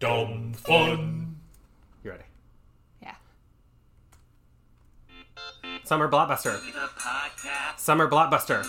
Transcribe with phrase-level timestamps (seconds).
[0.00, 1.36] Dumb fun.
[2.04, 2.22] You ready?
[3.02, 3.16] Yeah.
[5.82, 6.60] Summer blockbuster.
[7.76, 8.64] Summer blockbuster.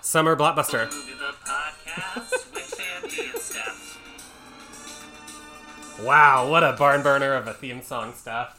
[0.00, 0.88] Summer blockbuster.
[0.90, 3.98] The podcast with Andy and Steph.
[6.02, 8.54] Wow, what a barn burner of a theme song stuff.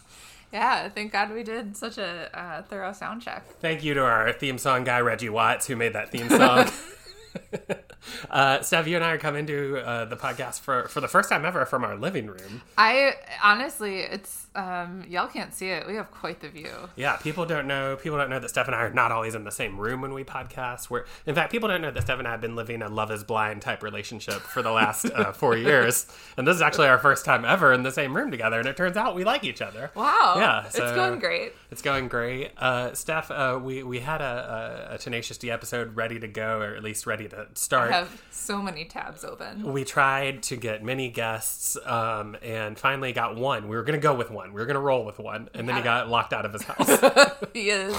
[0.53, 3.43] Yeah, thank God we did such a uh, thorough sound check.
[3.59, 6.69] Thank you to our theme song guy Reggie Watts who made that theme song.
[8.29, 11.29] uh, Steph, you and I are coming to uh, the podcast for for the first
[11.29, 12.61] time ever from our living room.
[12.77, 13.13] I
[13.43, 15.87] honestly, it's um, y'all can't see it.
[15.87, 16.89] We have quite the view.
[16.95, 17.95] Yeah, people don't know.
[17.95, 20.13] People don't know that Steph and I are not always in the same room when
[20.13, 20.89] we podcast.
[20.89, 23.11] We're, in fact, people don't know that Steph and I have been living a love
[23.11, 26.97] is blind type relationship for the last uh, four years, and this is actually our
[26.97, 28.59] first time ever in the same room together.
[28.59, 29.91] And it turns out we like each other.
[29.95, 30.35] Wow.
[30.37, 31.53] Yeah, it's going great.
[31.71, 32.51] It's going great.
[32.57, 36.59] Uh, Steph, uh, we we had a, a, a Tenacious D episode ready to go,
[36.59, 37.88] or at least ready to start.
[37.91, 39.71] Have so many tabs open.
[39.73, 43.67] we tried to get many guests um, and finally got one.
[43.67, 44.53] We were going to go with one.
[44.53, 45.49] We were going to roll with one.
[45.53, 47.35] And then he got locked out of his house.
[47.53, 47.95] He is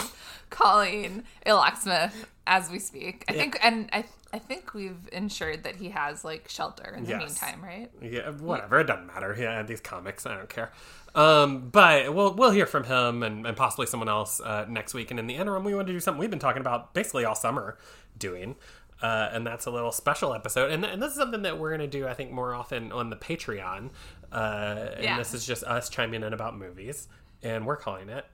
[0.51, 3.25] calling a locksmith as we speak.
[3.29, 7.11] I think, and I, I think we've ensured that he has like shelter in the
[7.11, 7.21] Yes.
[7.43, 7.91] meantime, right?
[8.03, 8.81] yeah, whatever.
[8.81, 9.37] It doesn't matter.
[9.39, 10.73] Yeah, these comics, I don't care.
[11.15, 15.11] Um, but we'll, we'll hear from him and, and possibly someone else uh, next week.
[15.11, 17.35] And in the interim, we want to do something we've been talking about basically all
[17.35, 17.77] summer
[18.19, 18.55] doing.
[19.03, 20.71] Uh, and that's a little special episode.
[20.71, 23.09] And, and this is something that we're going to do, I think, more often on
[23.11, 23.91] the Patreon.
[24.31, 25.17] Uh, and Yeah.
[25.19, 27.09] this is just us chiming in about movies.
[27.43, 28.27] And we're calling it.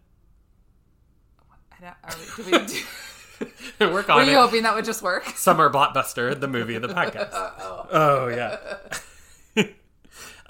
[1.73, 3.53] I don't, are we, do we do,
[3.93, 5.25] we're were you it hoping that would just work?
[5.37, 7.29] Summer Blockbuster, the movie of the podcast.
[7.93, 8.57] oh yeah.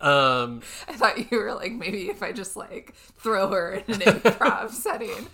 [0.01, 4.01] Um, I thought you were like maybe if I just like throw her in an
[4.01, 5.27] improv setting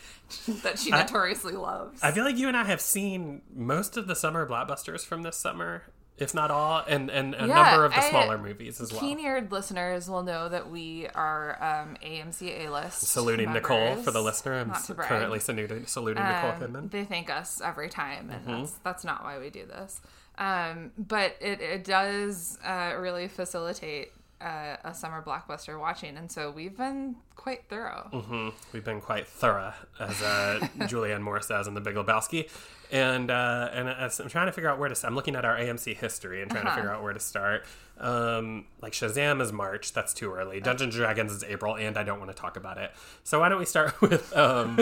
[0.62, 2.02] that she notoriously loves.
[2.02, 5.36] I feel like you and I have seen most of the summer blockbusters from this
[5.36, 5.82] summer,
[6.16, 9.00] if not all, and and a Yeah, number of the I- smaller movies as well.
[9.00, 13.00] Keen-eared listeners will know that we are um, AMC A-list.
[13.02, 14.54] Saluting Nicole for the listener.
[14.60, 15.08] I'm Not to brag.
[15.08, 16.91] currently saluting, saluting Nicole Um, Kidman.
[16.91, 18.60] They thank us every time, and Mm-hmm.
[18.60, 20.00] that's that's not why we do this.
[20.38, 26.50] Um, but it it does uh, really facilitate uh, a summer blockbuster watching, and so
[26.50, 28.08] we've been quite thorough.
[28.12, 32.48] hmm We've been quite thorough, as uh, Julianne Moore says in The Big Lebowski.
[32.91, 35.06] And uh, and as I'm trying to figure out where to.
[35.06, 36.76] I'm looking at our AMC history and trying Uh-huh.
[36.76, 37.64] to figure out where to start.
[37.98, 39.92] Um, like Shazam is March.
[39.94, 40.60] That's too early.
[40.60, 42.91] Dungeons and Dragons is April, and I don't want to talk about it.
[43.25, 44.78] So why don't we start with um,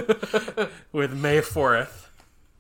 [0.93, 2.10] with May fourth?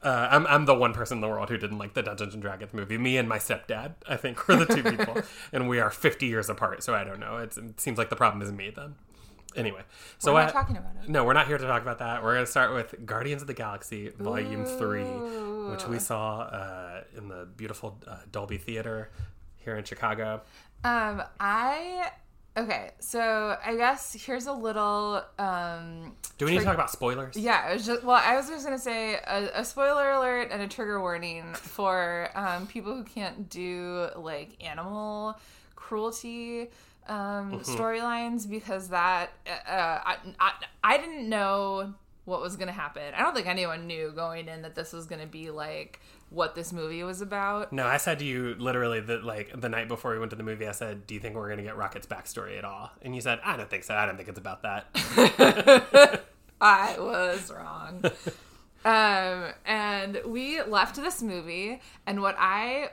[0.02, 2.42] Uh, I'm I'm the one person in the world who didn't like the Dungeons and
[2.42, 2.96] Dragons movie.
[2.96, 5.18] Me and my stepdad, I think, were the two people,
[5.52, 6.82] and we are 50 years apart.
[6.82, 7.36] So I don't know.
[7.36, 8.94] It's, it seems like the problem is me then.
[9.56, 9.82] Anyway,
[10.18, 11.08] so We're I, not talking about it.
[11.08, 12.22] no, we're not here to talk about that.
[12.22, 15.02] We're going to start with Guardians of the Galaxy Volume 3,
[15.72, 19.10] which we saw uh, in the beautiful uh, Dolby Theater
[19.56, 20.42] here in Chicago.
[20.84, 22.12] Um, I
[22.56, 22.90] okay.
[23.00, 26.14] So I guess here's a little um.
[26.38, 27.36] Do we need to talk about spoilers?
[27.36, 30.62] Yeah, it was just well, I was just gonna say a, a spoiler alert and
[30.62, 35.38] a trigger warning for um, people who can't do like animal
[35.76, 36.68] cruelty
[37.08, 40.52] um, storylines because that uh, I, I
[40.84, 41.94] I didn't know
[42.24, 43.14] what was gonna happen.
[43.14, 46.00] I don't think anyone knew going in that this was gonna be like
[46.30, 47.72] what this movie was about.
[47.72, 50.42] No, I said to you literally that like the night before we went to the
[50.42, 53.14] movie, I said, "Do you think we're going to get Rocket's backstory at all?" And
[53.14, 53.94] you said, "I don't think so.
[53.94, 56.22] I don't think it's about that."
[56.60, 58.04] I was wrong.
[58.84, 62.90] um, and we left this movie, and what I,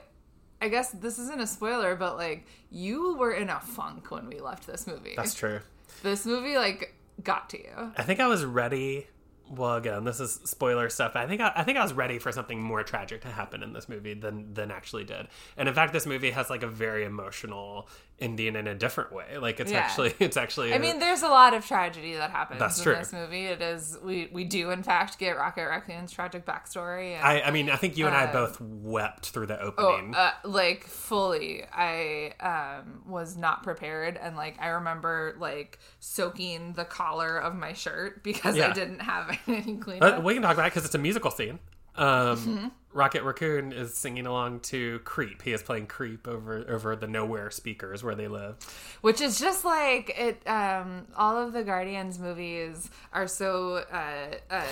[0.60, 4.40] I guess this isn't a spoiler, but like you were in a funk when we
[4.40, 5.14] left this movie.
[5.16, 5.60] That's true.
[6.02, 7.92] This movie like got to you.
[7.96, 9.06] I think I was ready.
[9.50, 11.12] Well, again, this is spoiler stuff.
[11.14, 13.72] I think I, I think I was ready for something more tragic to happen in
[13.72, 15.28] this movie than than actually did.
[15.56, 17.88] And in fact, this movie has like a very emotional
[18.20, 19.38] ending in a different way.
[19.38, 19.78] Like it's Yeah.
[19.78, 20.74] actually it's actually.
[20.74, 22.94] I mean, there's a lot of tragedy that happens That's in true.
[22.96, 23.46] this movie.
[23.46, 27.14] It is we we do in fact get Rocket Raccoon's tragic backstory.
[27.14, 29.72] And, I, I mean, I think you and I Uh, both wept through the Oh,
[29.76, 30.14] opening.
[30.14, 31.64] uh, like fully.
[31.72, 37.72] I um was not prepared, and like I remember like soaking the collar of my
[37.72, 38.70] shirt because Yeah.
[38.70, 40.22] I didn't have any But cleanup.
[40.24, 41.58] we can talk about it because it's a musical scene.
[41.98, 42.66] Um, Mm-hmm.
[42.92, 47.50] Rocket Raccoon is singing along to "Creep." He is playing "Creep" over over the nowhere
[47.50, 48.56] speakers where they live.
[49.02, 50.48] Which is just like it.
[50.48, 54.64] Um, all of the Guardians movies are so uh, uh,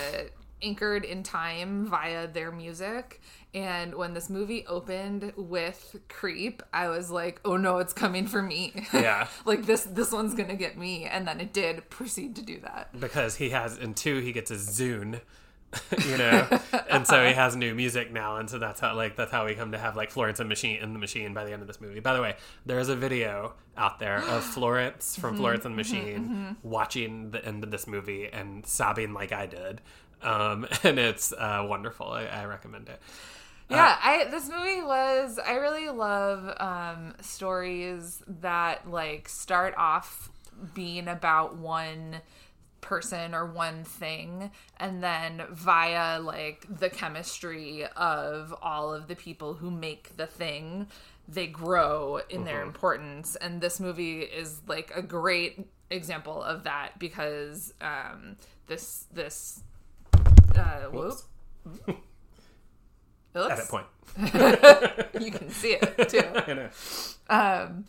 [0.62, 3.20] anchored in time via their music.
[3.54, 8.40] And when this movie opened with "Creep," I was like, "Oh no, it's coming for
[8.42, 9.28] me!" Yeah.
[9.44, 11.04] like this, this one's gonna get me.
[11.04, 12.98] And then it did proceed to do that.
[12.98, 15.20] because he has in two he gets a Zune
[16.06, 16.46] you know,
[16.90, 19.54] and so he has new music now, and so that's how like that's how we
[19.54, 21.80] come to have like Florence and Machine in the Machine by the end of this
[21.80, 22.00] movie.
[22.00, 25.76] By the way, there is a video out there of Florence from Florence and the
[25.76, 29.80] Machine watching the end of this movie and sobbing like I did,
[30.22, 32.08] um, and it's uh, wonderful.
[32.08, 33.00] I, I recommend it.
[33.68, 40.30] Yeah, I this movie was I really love um stories that like start off
[40.74, 42.20] being about one
[42.86, 49.54] person or one thing and then via like the chemistry of all of the people
[49.54, 50.86] who make the thing
[51.28, 56.98] they grow in their importance and this movie is like a great example of that
[56.98, 58.36] because um
[58.66, 59.62] this this
[60.56, 61.24] uh whoops.
[63.34, 63.86] Looks, Edit point.
[65.20, 66.22] you can see it too.
[66.34, 66.68] I know.
[67.28, 67.84] Um,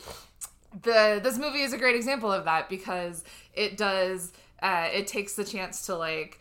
[0.82, 3.24] the this movie is a great example of that because
[3.54, 6.40] it does uh, it takes the chance to like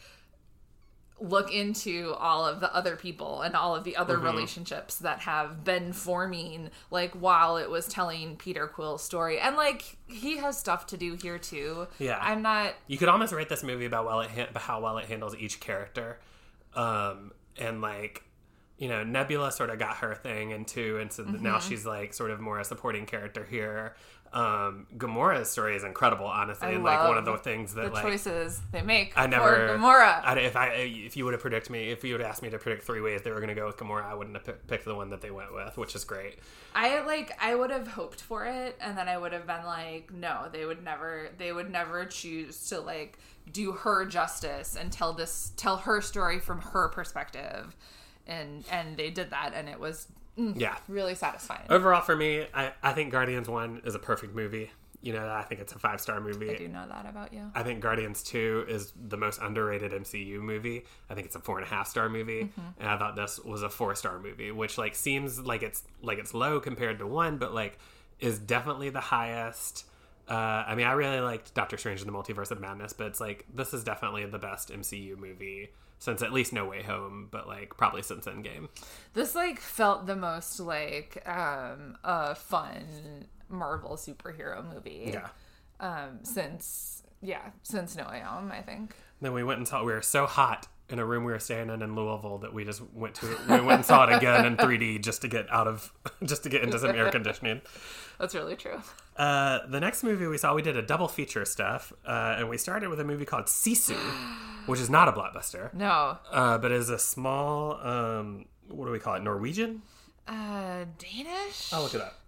[1.18, 4.26] look into all of the other people and all of the other Mm-hmm.
[4.26, 9.96] relationships that have been forming like while it was telling Peter Quill's story and like
[10.06, 11.86] he has stuff to do here too.
[11.98, 12.18] Yeah.
[12.20, 15.06] I'm not You could almost rate this movie about well it ha- how well it
[15.06, 16.19] handles each character,
[16.74, 18.22] um, and like
[18.76, 21.69] you know Nebula sort of got her thing and two, and so now Mm-hmm.
[21.69, 23.96] she's like sort of more a supporting character here.
[24.32, 27.90] Um, Gamora's story is incredible, honestly, I and like one of the things that the
[27.90, 30.23] like choices they make I never for Gamora.
[30.25, 32.50] I, if I if you would have predicted me if you would have asked me
[32.50, 34.67] to predict three ways they were going to go with Gamora, I wouldn't have pick,
[34.67, 36.38] picked the one that they went with, which is great.
[36.75, 40.12] I like I would have hoped for it and then I would have been like
[40.12, 43.19] no they would never they would never choose to like
[43.52, 47.76] do her justice and tell this tell her story from her perspective
[48.26, 50.76] and and they did that and it was mm, Yeah.
[50.88, 51.66] really satisfying.
[51.70, 54.70] Overall, for me, I, I think Guardians One is a perfect movie.
[55.02, 56.50] You know, I think it's a five star movie.
[56.50, 57.50] I do know that about you.
[57.54, 60.84] I think Guardians 2 is the most underrated MCU movie.
[61.08, 62.44] I think it's a four and a half star movie.
[62.44, 62.80] Mm-hmm.
[62.80, 66.18] And I thought this was a four star movie, which like seems like it's like
[66.18, 67.78] it's low compared to one, but like
[68.18, 69.84] is definitely the highest.
[70.28, 70.34] Uh,
[70.66, 73.44] I mean, I really liked Doctor Strange in the Multiverse of Madness, but it's like
[73.54, 77.76] this is definitely the best MCU movie since at least No Way Home, but like
[77.76, 78.69] probably since Endgame.
[79.14, 85.12] This like felt the most like um a fun Marvel superhero movie.
[85.12, 85.28] Yeah.
[85.81, 88.94] Um since yeah, since No Way Home, I think.
[89.20, 89.82] Then we went and saw.
[89.82, 92.64] We were so hot in a room we were staying in in Louisville that we
[92.64, 93.26] just went to.
[93.48, 95.93] We went and saw it again in 3D just to get out of,
[96.25, 97.60] just to get into some air conditioning.
[98.20, 98.81] That's really true.
[99.16, 102.56] Uh, the next movie we saw, we did a double feature stuff, uh, and we
[102.56, 103.96] started with a movie called Sisu,
[104.66, 106.18] which is not a blockbuster, No.
[106.30, 107.74] uh, but is a small.
[107.80, 109.22] Um, what do we call it?
[109.22, 109.82] Norwegian?
[110.28, 111.72] Uh Danish?
[111.72, 112.18] I'll look it up.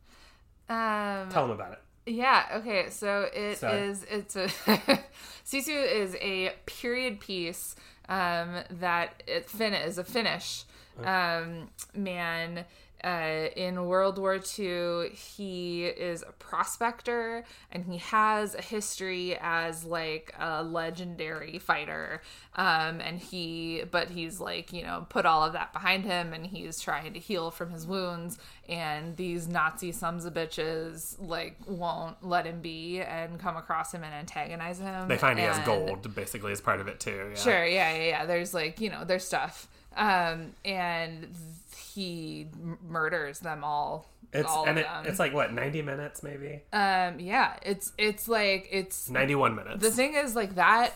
[0.69, 1.79] Um Tell them about it.
[2.07, 2.45] Yeah.
[2.57, 2.91] Okay.
[2.91, 3.59] So it is.
[3.59, 3.95] Sorry.
[4.11, 4.49] It's a
[5.45, 7.75] Sisu is a period piece
[8.09, 10.65] um, that it fin is a Finnish
[11.05, 12.65] um, man.
[13.05, 19.85] Uh, in World War II, he is a prospector and he has a history as
[19.85, 22.23] like a legendary fighter.
[22.57, 26.45] Um, and he, but he's like, you know, put all of that behind him and
[26.45, 28.39] he's trying to heal from his wounds.
[28.69, 34.03] And these Nazi sons of bitches like won't let him be and come across him
[34.03, 35.07] and antagonize him.
[35.07, 37.29] They find he has gold, basically, as part of it too.
[37.31, 37.37] Yeah.
[37.37, 38.27] Sure, yeah, yeah, yeah.
[38.27, 39.69] There's like, you know, there's stuff.
[39.97, 41.29] Um, and
[41.77, 42.49] he
[42.87, 44.11] murders them all.
[44.33, 48.69] It's all and it, it's like what ninety minutes, maybe um, yeah, it's it's like
[48.71, 49.83] it's ninety-one minutes.
[49.83, 50.93] the thing is like that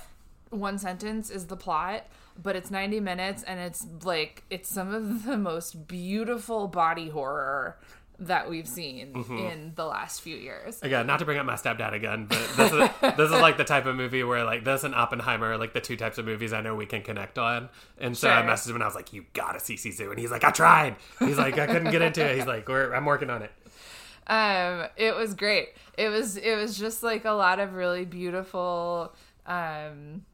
[0.50, 2.06] one sentence is the plot,
[2.40, 7.78] but it's 90 minutes and it's like it's some of the most beautiful body horror
[8.18, 9.36] that we've seen Mm-hmm.
[9.38, 10.80] in the last few years.
[10.82, 13.64] Again, not to bring up my stepdad again, but this is this is like the
[13.64, 16.52] type of movie where like this and Oppenheimer are like the two types of movies
[16.52, 17.68] I know we can connect on.
[17.98, 20.30] And so I messaged him and I was like, "You gotta see Sisu," and he's
[20.30, 23.30] like, "I tried." He's like, "I couldn't get into it." He's like, We're, "I'm working
[23.30, 23.50] on it."
[24.28, 29.12] um it was great it was it was just like a lot of really beautiful
[29.46, 30.24] um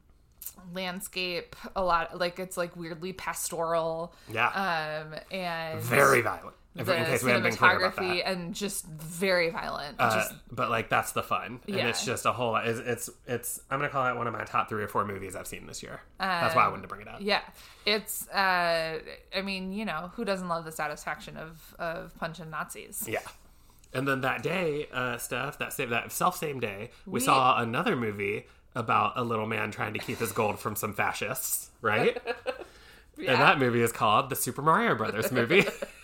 [0.75, 6.55] landscape a lot like it's like weirdly pastoral Yeah, um and very violent.
[6.75, 8.31] If, the in case we haven't been clear about cinematography that.
[8.31, 11.87] and just very violent Uh, just but like that's the fun, and Yeah.
[11.87, 12.55] it's just a whole.
[12.57, 13.59] It's, it's it's.
[13.71, 15.81] I'm gonna call that one of my top three or four movies I've seen this
[15.81, 15.99] year.
[16.19, 17.17] that's why I wanted to bring it up.
[17.21, 17.41] yeah
[17.85, 18.99] it's uh
[19.35, 23.19] i mean you know who doesn't love the satisfaction of of punching nazis Yeah.
[23.91, 27.59] And then that day, uh, stuff that same that self same day, we, We- saw
[27.59, 28.45] another movie
[28.75, 32.15] about a little man trying to keep his gold from some fascists, right?
[33.17, 33.33] Yeah.
[33.33, 35.65] And that movie is called the Super Mario Brothers movie.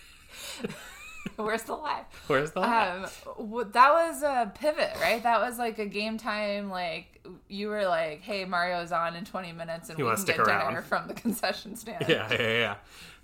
[1.44, 2.04] Where's the lie?
[2.26, 2.88] Where's the lie?
[2.88, 3.06] Um,
[3.38, 5.22] w- that was a pivot, right?
[5.22, 6.70] That was like a game time.
[6.70, 10.36] Like you were like, "Hey, Mario's on in 20 minutes, and You we can get
[10.44, 12.74] dinner from the concession stand." yeah, yeah, yeah.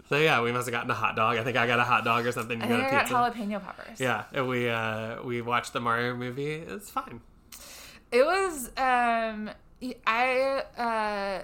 [0.09, 1.39] So yeah, we must have gotten a hot dog.
[1.39, 2.59] I think I got a hot dog or something.
[2.59, 3.99] You I think got I a got jalapeno peppers.
[4.01, 6.53] Yeah, and we uh we watched the Mario movie.
[6.53, 7.21] It's fine.
[8.11, 9.51] It was um
[10.07, 11.43] I uh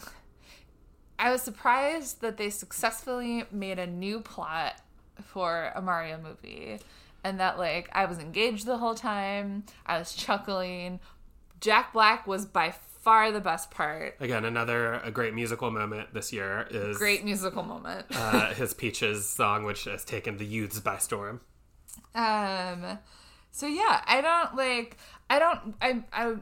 [1.18, 4.74] I was surprised that they successfully made a new plot
[5.22, 6.78] for a Mario movie
[7.24, 9.64] and that like I was engaged the whole time.
[9.86, 11.00] I was chuckling.
[11.60, 12.70] Jack Black was by
[13.02, 14.16] far the best part.
[14.20, 18.06] Again, another a great musical moment this year is Great musical moment.
[18.14, 21.40] uh, his Peaches song, which has taken the youths by storm.
[22.14, 22.98] Um
[23.52, 24.96] so yeah, I don't like
[25.28, 26.34] I don't I I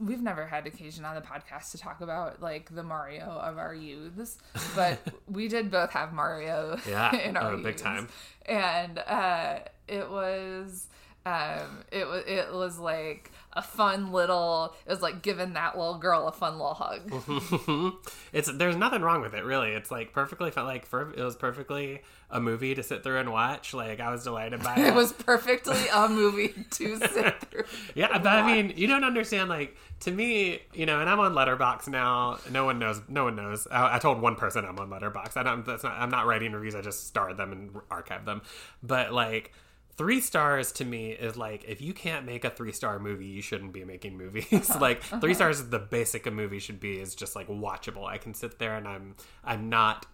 [0.00, 3.74] we've never had occasion on the podcast to talk about like the Mario of our
[3.74, 4.38] youths,
[4.74, 8.08] but we did both have Mario Yeah, in our oh, big time.
[8.46, 10.88] And uh it was
[11.26, 15.98] um it was it was like a fun little it was like giving that little
[15.98, 17.94] girl a fun little hug.
[18.32, 19.70] It's there's nothing wrong with it really.
[19.72, 20.66] It's like perfectly fun.
[20.66, 23.74] Like for, it was perfectly a movie to sit through and watch.
[23.74, 24.86] Like I was delighted by it.
[24.88, 27.64] it was perfectly a movie to sit through.
[27.94, 29.48] Yeah, but I mean, you don't understand.
[29.48, 32.38] Like to me, you know, and I'm on Letterboxd now.
[32.50, 33.00] No one knows.
[33.08, 33.66] No one knows.
[33.70, 35.36] I, I told one person I'm on Letterboxd.
[35.36, 35.64] I don't.
[35.66, 35.94] That's not.
[35.98, 36.76] I'm not writing reviews.
[36.76, 38.42] I just starred them and archive them.
[38.82, 39.52] But like.
[40.00, 43.42] Three stars to me is like if you can't make a three star movie, you
[43.42, 44.74] shouldn't be making movies.
[44.80, 48.06] like three stars is the basic a movie should be is just like watchable.
[48.06, 49.14] I can sit there and I'm
[49.44, 50.06] I'm not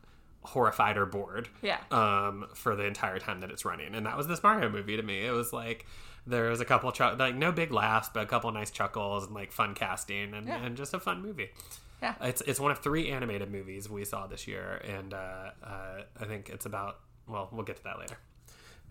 [0.43, 1.79] horrified or bored Yeah.
[1.93, 3.95] um, for the entire time that it's running.
[3.95, 5.25] And that was this Mario movie to me.
[5.25, 5.87] It was like
[6.27, 9.35] there was a couple chuck like no big laughs, but a couple nice chuckles and
[9.35, 10.65] like fun casting and, Yeah.
[10.65, 11.51] and just a fun movie.
[12.03, 12.15] Yeah.
[12.23, 16.25] It's it's one of three animated movies we saw this year, and uh, uh, I
[16.27, 16.99] think it's about.
[17.29, 18.17] Well, we'll get to that later.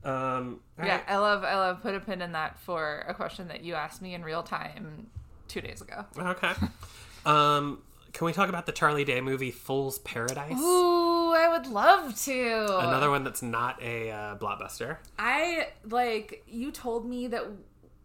[0.05, 1.03] Um, Yeah, right.
[1.07, 4.01] I love I love put a pin in that for a question that you asked
[4.01, 5.07] me in real time
[5.47, 6.05] two days ago.
[6.17, 6.51] Okay.
[7.25, 7.79] um,
[8.13, 10.57] can we talk about the Charlie Day movie Fool's Paradise?
[10.57, 12.77] Ooh, I would love to.
[12.79, 14.97] Another one that's not a uh, blockbuster.
[15.19, 17.43] I like you told me that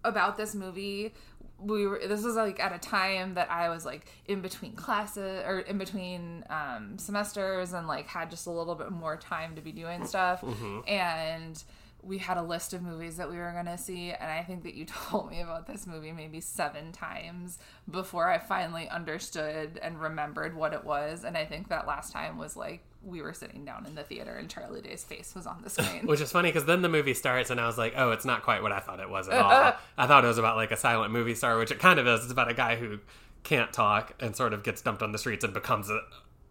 [0.05, 1.15] about this movie.
[1.61, 5.45] We were this was like at a time that I was like in between classes
[5.47, 9.61] or in between um, semesters and like had just a little bit more time to
[9.61, 10.43] be doing stuff
[10.89, 11.63] and
[12.03, 14.63] we had a list of movies that we were going to see and i think
[14.63, 17.59] that you told me about this movie maybe seven times
[17.91, 22.39] before i finally understood and remembered what it was and i think that last time
[22.39, 25.61] was like we were sitting down in the theater and charlie day's face was on
[25.63, 28.11] the screen Which is funny because then the movie starts and I was like, oh,
[28.11, 29.73] it's not quite what I thought it was at all.
[29.97, 32.23] I thought it was about like a silent movie star, which it kind of is.
[32.23, 32.99] It's about a guy who
[33.43, 36.01] can't talk and sort of gets dumped on the streets and becomes a,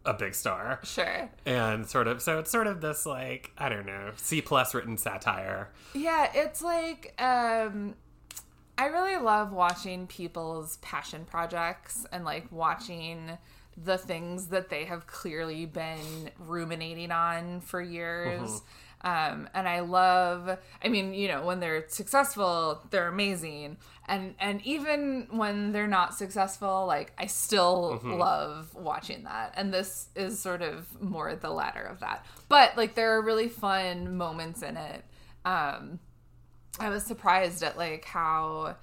[0.06, 0.80] a big star.
[0.84, 4.74] sure And sort of, so it's sort of this like, I don't know, C plus
[4.74, 5.70] written satire.
[5.94, 7.96] Yeah, it's like um
[8.78, 13.38] I really love watching people's passion projects and like watching
[13.76, 18.62] the things that they have clearly been ruminating on for years.
[19.02, 23.78] Um, and I love, I mean, you know, when they're successful, they're amazing.
[24.08, 29.54] And, and even when they're not successful, like I still love watching that.
[29.56, 32.26] And this is sort of more the latter of that.
[32.50, 35.06] But like there are really fun moments in it.
[35.46, 36.00] Um,
[36.80, 38.76] I was surprised at like how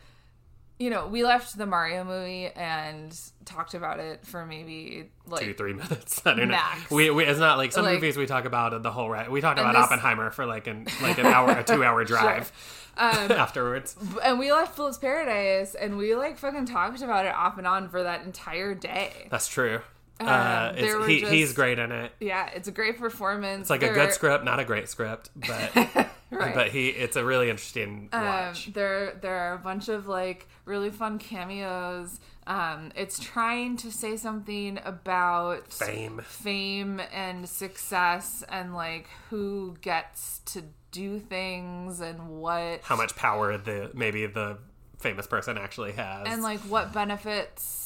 [0.78, 5.54] you know, we left the Mario movie and talked about it for maybe like Two,
[5.54, 6.21] three minutes.
[6.26, 6.90] I don't Max.
[6.90, 6.97] know.
[6.97, 9.30] We, we, it's not like some Like- movies we talk about the whole right.
[9.30, 12.52] We talked about this- Oppenheimer for like an like an hour, a two hour drive
[12.99, 13.95] Um, afterwards.
[14.25, 17.90] and we left Fool's Paradise and we like fucking talked about it off and on
[17.90, 19.28] for that entire day.
[19.30, 19.80] That's true.
[20.20, 22.12] Uh, Um, it's, he, just- he's great in it.
[22.20, 23.62] Yeah, it's a great performance.
[23.62, 26.54] It's like a good script, not a great script, but Right.
[26.54, 28.73] but he it's a really interesting Um, watch.
[28.73, 32.18] there, there are a bunch of like really fun cameos.
[32.49, 36.20] Um, it's trying to say something about Fame.
[36.26, 43.58] fame and success, and like who gets to do things and what, How much power
[43.58, 44.58] the maybe the
[44.99, 46.26] famous person actually has.
[46.26, 47.86] and like what benefits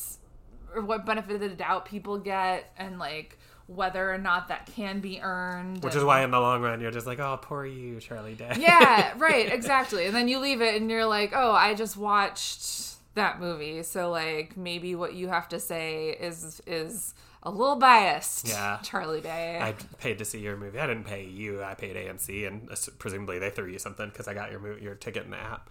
[0.75, 5.01] or what benefit of the doubt people get, and like whether or not that can
[5.01, 5.83] be earned.
[5.85, 8.35] which and- is why in the long run you're just like, oh, poor you, Charlie
[8.35, 8.53] Day.
[8.59, 10.07] yeah, right, exactly.
[10.07, 14.11] And then you leave it and you're like, oh, I just watched that movie, so
[14.11, 18.47] like maybe what you have to say is is a little biased.
[18.49, 18.79] Yeah.
[18.83, 19.59] Charlie Day.
[19.63, 20.79] I paid to see your movie.
[20.79, 21.63] I didn't pay you.
[21.63, 24.83] I paid AMC, and ass- presumably they threw you something because I got your movie,
[24.83, 25.71] your ticket in the app.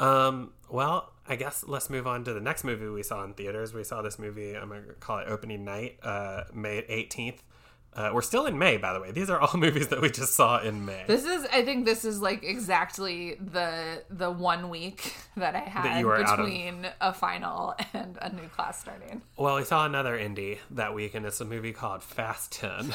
[0.00, 3.74] Um, well, I guess let's move on to the next movie we saw in theaters.
[3.74, 4.54] We saw this movie.
[4.54, 7.38] I'm gonna call it opening night, uh, May 18th.
[7.94, 9.10] Uh, we're still in May, by the way.
[9.10, 11.04] These are all movies that we just saw in May.
[11.06, 16.04] This is, I think, this is like exactly the the one week that I had
[16.04, 19.22] were out of- between a final and a new class starting.
[19.38, 22.92] Well, we saw another indie that week, and it's a movie called Fast 10.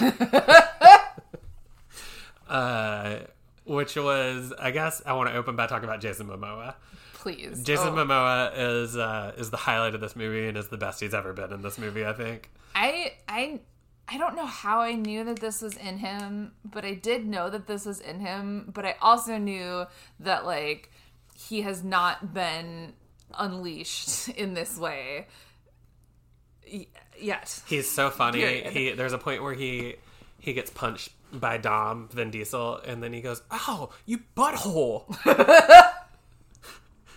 [2.50, 3.20] uh,
[3.66, 6.76] which was, I guess, I want to open by talking about Jason Momoa.
[7.22, 10.78] Please, Jason Oh, Momoa is uh, is the highlight of this movie and is the
[10.78, 12.04] best he's ever been in this movie.
[12.06, 12.50] I think.
[12.74, 13.60] I I
[14.08, 17.50] I don't know how I knew that this was in him, but I did know
[17.50, 18.72] that this was in him.
[18.74, 19.86] But I also knew
[20.20, 20.92] that like
[21.36, 22.94] he has not been
[23.38, 25.28] unleashed in this way
[27.20, 27.62] yet.
[27.68, 28.40] He's so funny.
[28.40, 28.74] Period.
[28.74, 29.96] He there's a point where he
[30.40, 35.06] he gets punched by Dom Vin Diesel, and then he goes, "Oh, you butthole!"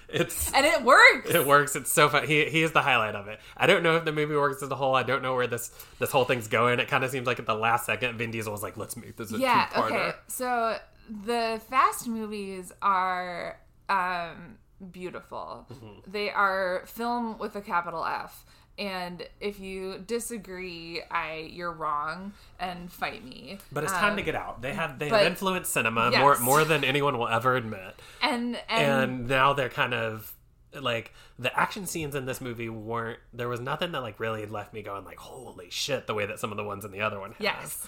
[0.08, 1.30] it's And it works.
[1.30, 1.76] it works.
[1.76, 2.26] It's so fun.
[2.26, 3.40] He he is the highlight of it.
[3.56, 4.94] I don't know if the movie works as a whole.
[4.94, 6.80] I don't know where this this whole thing's going.
[6.80, 9.16] It kind of seems like at the last second, Vin Diesel was like, "Let's make
[9.16, 10.76] this a yeah two-parter." okay so
[11.24, 13.58] the fast movies are
[13.88, 14.58] um
[14.90, 16.10] beautiful Mm-hmm.
[16.10, 18.44] they are film with a capital f
[18.78, 24.22] and if you disagree i you're wrong and fight me But it's time Um, to
[24.22, 24.62] get out.
[24.62, 26.20] They have they but- have influenced cinema Yes.
[26.20, 28.00] more more than anyone will ever admit.
[28.22, 30.34] and and, and now they're kind of
[30.80, 34.72] like the action scenes in this movie weren't there was nothing that like really left
[34.74, 37.20] me going like holy shit the way that some of the ones in the other
[37.20, 37.40] one have.
[37.40, 37.86] yes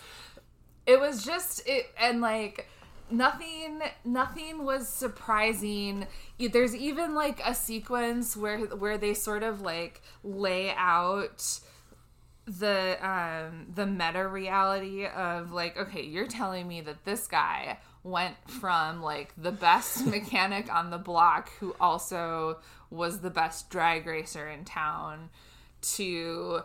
[0.87, 2.69] it was just it and like
[3.11, 6.07] nothing nothing was surprising.
[6.39, 11.61] There's even like a sequence where where they sort of like lay out
[12.47, 18.37] the um the meta reality of like okay you're telling me that this guy went
[18.47, 22.59] from like the best mechanic on the block who also
[22.89, 25.29] was the best drag racer in town
[25.83, 26.61] to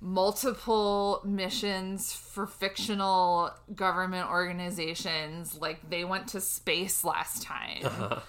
[0.00, 7.84] multiple missions for fictional government organizations like they went to space last time.
[7.84, 8.20] Uh-huh.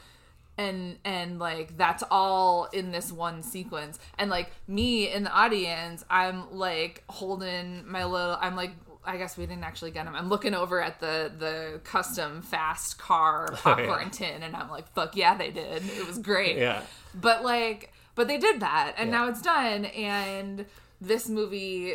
[0.57, 4.00] And and like that's all in this one sequence.
[4.17, 8.72] And like me in the audience i'm like holding my little i'm like
[9.03, 12.98] i guess we didn't actually get him i'm looking over at the the custom fast
[12.98, 15.84] car oh, popcorn tin and i'm like fuck yeah they did.
[15.98, 16.57] It was great.
[16.57, 16.81] Yeah.
[17.13, 19.17] But like but they did that and Yeah.
[19.17, 20.65] now it's done and
[21.05, 21.94] this movie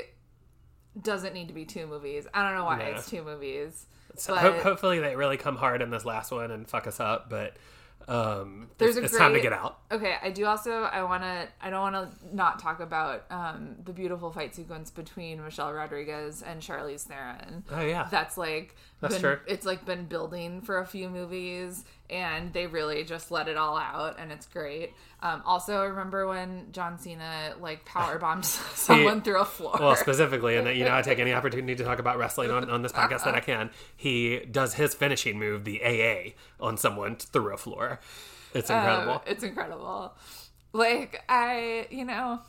[1.00, 2.84] doesn't need to be two movies i don't know why No.
[2.84, 6.50] it's two movies so but ho- hopefully they really come hard in this last one
[6.50, 7.56] and fuck us up but
[8.08, 10.70] um There's it's, a it's time to get out Okay, I do also.
[10.84, 11.48] I want to.
[11.60, 16.42] I don't want to not talk about um, the beautiful fight sequence between Michelle Rodriguez
[16.42, 17.62] and Charlize Theron.
[17.70, 19.38] oh yeah That's like That's been, true.
[19.46, 23.76] It's like been building for a few movies, and they really just let it all
[23.78, 24.92] out, and it's great.
[25.22, 29.76] Um, also, remember when John Cena like power bombed someone through a floor?
[29.80, 32.68] well specifically and that you know i take any opportunity to talk about wrestling on,
[32.70, 36.30] on this podcast that i can he does his finishing move the aa
[36.64, 38.00] on someone through a floor
[38.54, 40.14] it's incredible Um, it's incredible.
[40.72, 42.40] Like I, you know,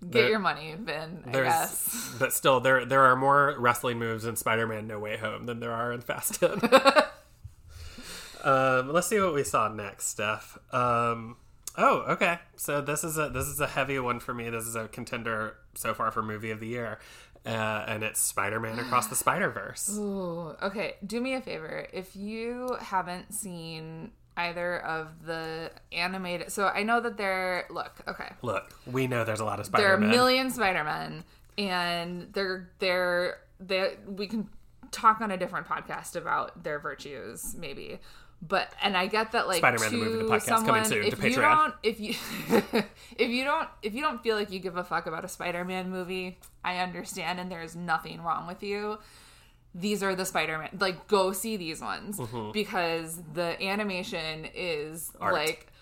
[0.00, 1.24] get There- your money, Vin.
[1.26, 2.14] I guess.
[2.18, 5.72] but still, there there are more wrestling moves in Spider-Man: No Way Home than there
[5.72, 6.60] are in Fast Ten.
[8.44, 10.58] um, let's see what we saw next, Steph.
[10.72, 11.36] Um,
[11.76, 12.38] oh, okay.
[12.56, 14.48] So this is a this is a heavy one for me.
[14.50, 16.98] This is a contender so far for movie of the year,
[17.46, 19.96] uh, and it's Spider-Man Across the Spider-Verse.
[19.98, 20.96] Ooh, okay.
[21.04, 21.86] Do me a favor.
[21.92, 27.66] If you haven't seen either of the animated, so I know that there.
[27.70, 30.10] Look, okay, Look, we know there's a lot of there are a Spider-Man.
[30.10, 31.24] million Spider-Men,
[31.58, 33.96] and they're they're they.
[34.06, 34.48] We can
[34.90, 37.98] talk on a different podcast about their virtues, maybe.
[38.40, 41.08] But and I get that like Spider-Man the movie, the podcast, coming someone, soon to
[41.08, 41.42] if you Patreon.
[41.42, 42.14] don't if you
[43.18, 45.90] if you don't if you don't feel like you give a fuck about a Spider-Man
[45.90, 48.98] movie, I understand, and there's nothing wrong with you
[49.78, 50.70] these are the Spider-Man.
[50.80, 52.20] Like, go see these ones
[52.52, 55.22] because the animation is Mm-hmm.
[55.22, 55.32] Art.
[55.34, 55.72] like,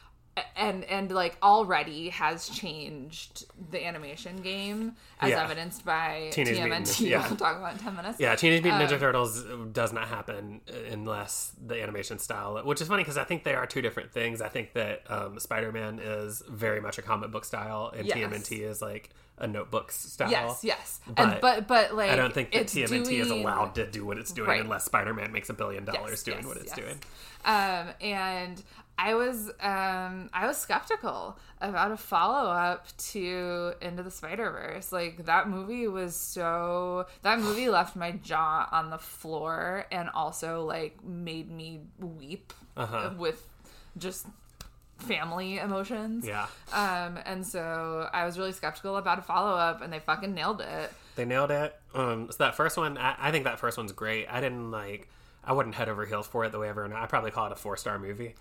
[0.57, 5.44] and and like already has changed the animation game as Yeah.
[5.44, 7.09] evidenced by Teenage TMNT.
[7.09, 7.27] Yeah.
[7.29, 8.20] We'll talk about in ten minutes.
[8.20, 12.88] Yeah, Teenage Mutant Uh, Ninja Turtles does not happen unless the animation style, which is
[12.88, 14.40] funny because I think they are two different things.
[14.42, 18.16] I think that um, Spider Man is very much a comic book style, and Yes.
[18.18, 20.31] TMNT is like a notebook style.
[20.31, 23.87] Yes, yes, But and but but like I don't think that TMNT is allowed to
[23.87, 24.61] do what it's doing Right.
[24.62, 26.99] unless Spider Man makes a billion dollars Yes, doing yes, what it's doing.
[27.44, 28.62] Um, and
[28.99, 34.91] I was um, I was skeptical about a follow up to Into the Spider Verse.
[34.91, 40.65] Like that movie was so that movie left my jaw on the floor and also
[40.65, 43.13] like made me weep Uh-huh.
[43.19, 43.47] with
[43.99, 44.27] just
[44.99, 46.27] family emotions.
[46.27, 46.47] Yeah.
[46.73, 50.63] Um, and so I was really skeptical about a follow up, and they fucking nailed
[50.63, 50.91] it.
[51.17, 51.79] They nailed it.
[51.95, 54.27] Um, so that first one, I, I think that first one's great.
[54.31, 55.09] I didn't like,
[55.45, 56.93] I wouldn't head over heels for it the way everyone.
[56.95, 58.35] I probably call it a four star movie,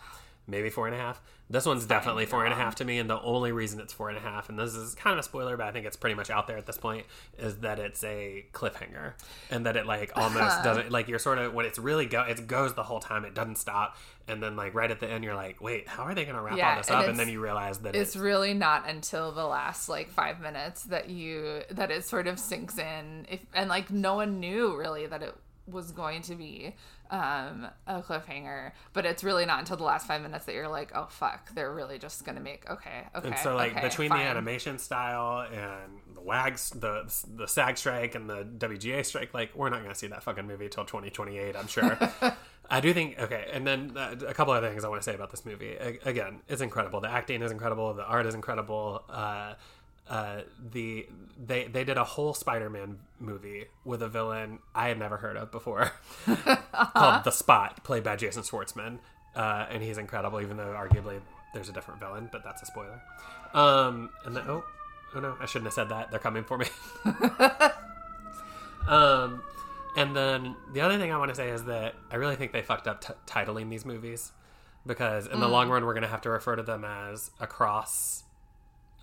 [0.47, 1.21] maybe four and a half.
[1.49, 3.93] This one's definitely four and a um, half to me, and the only reason it's
[3.93, 5.95] four and a half, and this is kind of a spoiler, but I think it's
[5.95, 7.05] pretty much out there at this point,
[7.37, 9.13] is that it's a cliffhanger,
[9.51, 10.63] and that it like almost uh-huh.
[10.63, 13.35] doesn't like you're sort of when it's really go it goes the whole time, it
[13.35, 13.95] doesn't stop,
[14.27, 16.57] and then like right at the end you're like, wait, how are they gonna wrap
[16.57, 17.07] Yeah, all this and up?
[17.07, 20.83] And then you realize that It's it's really not until the last like five minutes
[20.85, 23.27] that you that it sort of sinks in.
[23.29, 25.35] If and like no one knew really that it
[25.67, 26.75] was going to be
[27.11, 30.91] um a cliffhanger but it's really not until the last five minutes that you're like
[30.95, 34.19] oh fuck they're really just gonna make okay okay And so, like okay, between fine.
[34.19, 37.03] the animation style and the WAGs, the
[37.35, 40.69] the SAG strike and the WGA strike, like we're not to see that fucking movie
[40.69, 41.97] till 2028, I'm sure.
[42.69, 45.13] I do think okay, and then uh, a couple other things I want to say
[45.13, 45.75] about this movie.
[45.79, 46.99] A- again, it's incredible.
[47.01, 47.93] The acting is incredible.
[47.93, 49.03] The art is incredible.
[49.07, 49.53] Uh,
[50.09, 50.41] uh,
[50.71, 51.07] the
[51.43, 55.51] they they did a whole Spider-Man movie with a villain I had never heard of
[55.51, 55.91] before
[56.25, 58.99] called The Spot, played by Jason Schwartzman,
[59.35, 60.41] uh, and he's incredible.
[60.41, 61.19] Even though arguably
[61.53, 63.01] there's a different villain, but that's a spoiler.
[63.53, 64.63] Um, and then oh,
[65.15, 66.11] oh no, I shouldn't have said that.
[66.11, 66.67] They're coming for me.
[68.87, 69.41] um,
[69.97, 72.61] and then the other thing I want to say is that I really think they
[72.61, 74.33] fucked up t- titling these movies
[74.85, 78.24] because in the long run we're going to have to refer to them as across.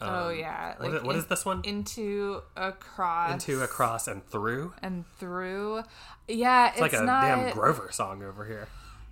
[0.04, 1.60] Oh yeah Like What, is, what in- is this one?
[1.64, 4.72] into across Into across and through.
[4.82, 5.82] and through
[6.28, 8.68] yeah it's, It's like a not damn Grover song over here.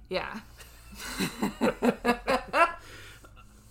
[0.09, 0.41] yeah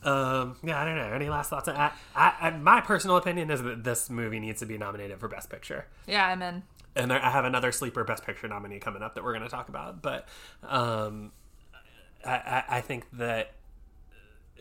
[0.01, 1.11] Um, yeah, I don't know.
[1.13, 1.67] Any last thoughts?
[1.67, 5.27] I, I, I, my personal opinion is that this movie needs to be nominated for
[5.27, 5.87] Best Picture.
[6.07, 6.63] yeah i'm in
[6.95, 9.49] and there, I have another sleeper best picture nominee coming up that we're going to
[9.49, 10.01] talk about.
[10.01, 10.27] But
[10.63, 11.31] um,
[12.25, 13.51] I, I, I think that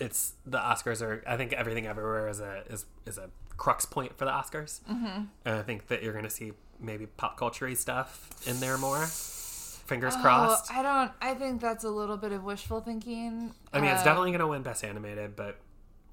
[0.00, 1.22] it's the Oscars are.
[1.26, 5.24] I think everything everywhere is a is is a crux point for the Oscars, mm-hmm.
[5.44, 9.04] and I think that you're going to see maybe pop culture stuff in there more.
[9.06, 10.70] Fingers crossed.
[10.72, 11.10] Oh, I don't.
[11.22, 13.54] I think that's a little bit of wishful thinking.
[13.72, 15.58] I mean, it's Uh, definitely going to win Best Animated, but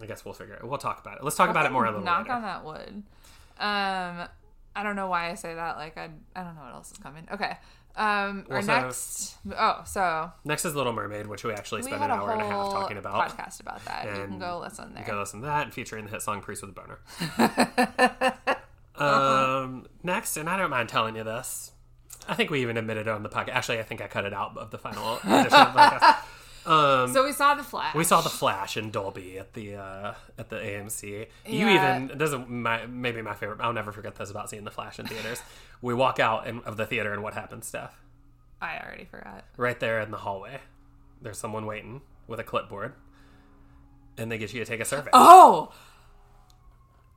[0.01, 0.63] I guess we'll figure it.
[0.65, 1.23] We'll talk about it.
[1.23, 2.33] Let's talk about it more a little Knock later.
[2.33, 3.03] on that wood.
[3.59, 4.27] Um,
[4.77, 5.75] I don't know why I say that.
[5.77, 7.27] Like I, I don't know what else is coming.
[7.31, 7.57] Okay.
[7.97, 9.37] Um, our so- next.
[9.57, 12.45] Oh, so Next is Little Mermaid, which we actually we spent an hour and a
[12.45, 13.29] half talking about.
[13.29, 14.07] podcast about that.
[14.07, 15.05] And you can go listen there.
[15.05, 16.99] Go listen to that, and featuring the hit song "Priest with a Boner."
[17.37, 18.53] Uh-huh.
[19.63, 21.71] um, next, and I don't mind telling you this.
[22.27, 23.49] I think we even admitted it on the podcast.
[23.49, 26.15] Actually, I think I cut it out of the final edition of the podcast.
[26.67, 27.93] Um, so we saw the Flash.
[27.95, 31.03] we saw the Flash in Dolby at the uh, at the AMC.
[31.45, 31.97] You Yeah.
[31.99, 33.59] even this is my maybe my favorite.
[33.61, 35.41] I'll never forget this about seeing the Flash in theaters.
[35.81, 37.99] we walk out in, of the theater, and what happens, Steph?
[38.61, 39.43] I already forgot.
[39.57, 40.59] Right there in the hallway,
[41.21, 42.93] there's someone waiting with a clipboard,
[44.17, 45.09] and they get you to take a survey.
[45.13, 45.71] Oh.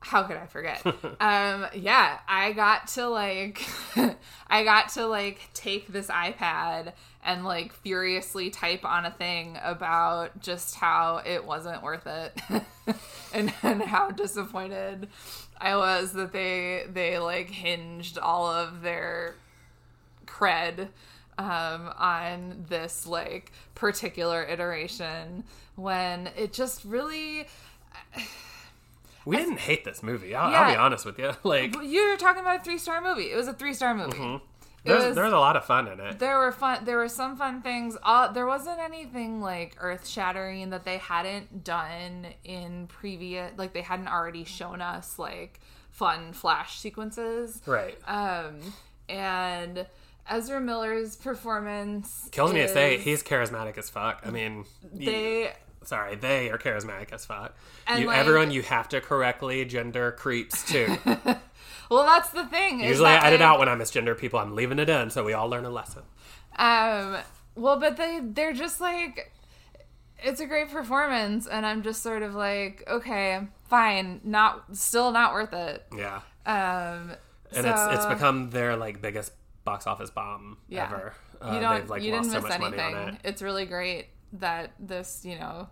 [0.01, 0.85] How could I forget?
[1.19, 3.67] um, yeah, I got to like,
[4.47, 10.39] I got to like take this iPad and like furiously type on a thing about
[10.41, 12.41] just how it wasn't worth it,
[13.33, 15.09] and and how disappointed
[15.59, 19.35] I was that they they like hinged all of their
[20.25, 20.87] cred
[21.37, 25.43] um, on this like particular iteration
[25.75, 27.47] when it just really
[29.25, 30.33] We didn't hate this movie.
[30.35, 31.31] I'll, I'll be honest with you.
[31.43, 33.31] Like, you're talking about a three star movie.
[33.31, 34.17] It was a three star movie.
[34.17, 34.41] It
[34.85, 36.19] there's was- there's a lot of fun in it.
[36.19, 36.85] there were fun.
[36.85, 37.97] There were some fun things.
[38.01, 43.51] Uh, there wasn't anything like earth shattering that they hadn't done in previous.
[43.57, 45.59] Like they hadn't already shown us like
[45.91, 47.61] fun flash sequences.
[47.65, 47.97] Right.
[48.07, 48.59] Um,
[49.09, 49.85] and
[50.29, 54.21] Ezra Miller's performance Kills me to say he's charismatic as fuck.
[54.25, 55.53] I mean, you- they
[55.83, 57.55] sorry, they are charismatic as fuck.
[57.87, 60.97] And, you, like- everyone, you have to correctly gender creeps too.
[61.89, 64.39] well that's the thing Usually, I edit out when I misgender people.
[64.39, 66.03] I'm leaving it in, so we all learn a lesson.
[66.57, 67.17] Um,
[67.55, 69.31] well, but they they're just like
[70.21, 73.39] it's a great performance, and I'm just sort of like, okay,
[73.69, 75.85] fine, not still not worth it.
[75.95, 77.11] Yeah, Um,
[77.55, 79.31] and so, it's it's become their like biggest
[79.63, 80.85] box office bomb Yeah.
[80.85, 81.13] ever.
[81.41, 82.95] Uh, you don't like you didn't so miss much anything.
[82.95, 83.15] it.
[83.23, 85.67] It's really great that this you know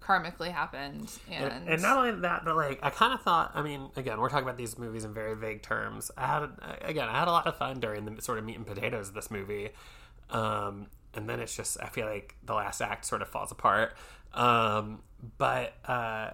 [0.00, 3.52] karmically happened, and, And, and not only that, but like I kind of thought.
[3.54, 6.10] I mean, again, we're talking about these movies in very vague terms.
[6.16, 6.50] I had
[6.82, 9.14] again, I had a lot of fun during the sort of meat and potatoes of
[9.14, 9.70] this movie,
[10.30, 13.94] um, and then it's just I feel like the last act sort of falls apart.
[14.32, 15.02] Um,
[15.38, 16.30] but uh,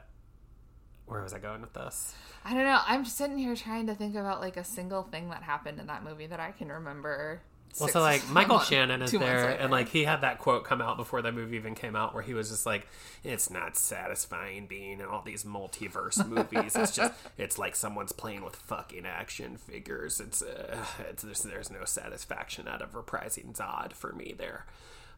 [1.06, 2.14] where was I going with this?
[2.44, 2.80] I don't know.
[2.86, 5.86] I'm just sitting here trying to think about like a single thing that happened in
[5.88, 7.42] that movie that I can remember
[7.78, 10.96] Well, so like Michael Shannon is there, and like he had that quote come out
[10.96, 12.86] before the movie even came out, where he was just like,
[13.22, 16.74] "It's not satisfying being in all these multiverse movies.
[16.76, 20.20] It's just, it's like someone's playing with fucking action figures.
[20.20, 24.64] It's, uh, it's there's, there's no satisfaction out of reprising Zod for me there."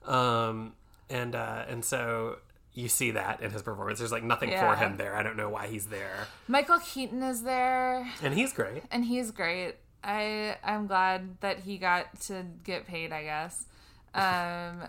[0.06, 0.72] Um,
[1.10, 2.38] and uh, and so
[2.74, 3.98] you see that in his performance.
[3.98, 4.74] There's like nothing Yeah.
[4.74, 5.16] for him there.
[5.16, 8.82] I don't know why he's there, Michael Keaton is there, and he's great.
[8.90, 9.76] and he's great.
[10.02, 13.12] I I'm glad that he got to get paid.
[13.12, 13.66] I guess.
[14.14, 14.88] Um,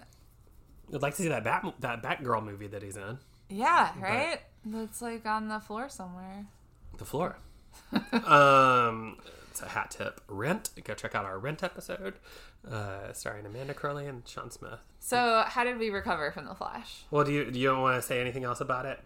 [0.93, 3.17] I'd like to see that Bat that Batgirl movie that he's in.
[3.49, 4.39] yeah, right.
[4.65, 6.45] That's like on the floor somewhere.
[6.97, 7.37] the floor.
[8.25, 9.17] um,
[9.51, 10.21] it's a hat tip.
[10.27, 10.69] Rent.
[10.83, 12.15] Go check out our Rent episode,
[12.69, 14.79] uh, starring Amanda Curley and Sean Smith.
[14.99, 17.03] So, how did we recover from the Flash?
[17.11, 18.99] Well, do you do you want to say anything else about it?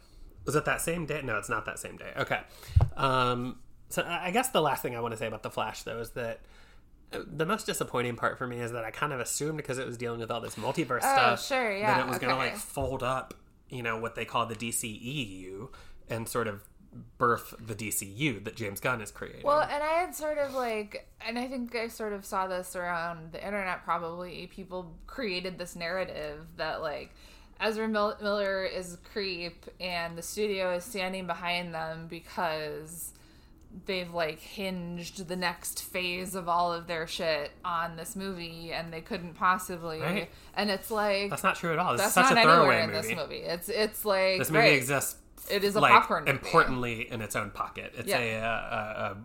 [0.46, 1.22] Was it that same day?
[1.24, 2.12] No, it's not that same day.
[2.18, 2.40] Okay.
[2.98, 3.60] Um,
[3.94, 6.12] so I guess the last thing I want to say about the Flash though is
[6.12, 6.40] that.
[7.12, 9.98] The most disappointing part for me is that I kind of assumed because it was
[9.98, 12.56] dealing with all this multiverse Oh, stuff sure, yeah, that it was going to like
[12.56, 13.36] fold up,
[13.70, 15.70] you know, what they call the DCEU
[16.10, 16.64] and sort of
[17.20, 19.44] birth the DCU that James Gunn is creating.
[19.44, 22.76] Well, and I had sort of like, and I think I sort of saw this
[22.76, 24.48] around the internet probably.
[24.48, 27.12] People created this narrative that, like,
[27.60, 33.14] Ezra Mil- Miller is a creep and the studio is standing behind them because
[33.86, 38.94] they've like hinged the next phase of all of their shit on this movie and
[38.94, 40.30] they couldn't possibly Right.
[40.56, 41.94] and it's like That's not true at all.
[41.94, 43.08] This that's not a anywhere in movie.
[43.08, 44.74] this movie it's it's like This movie right.
[44.78, 45.18] exists.
[45.52, 46.32] It is a like, popcorn movie.
[46.38, 47.94] importantly in its own pocket.
[47.98, 48.20] It's Yeah.
[48.20, 48.46] a, uh,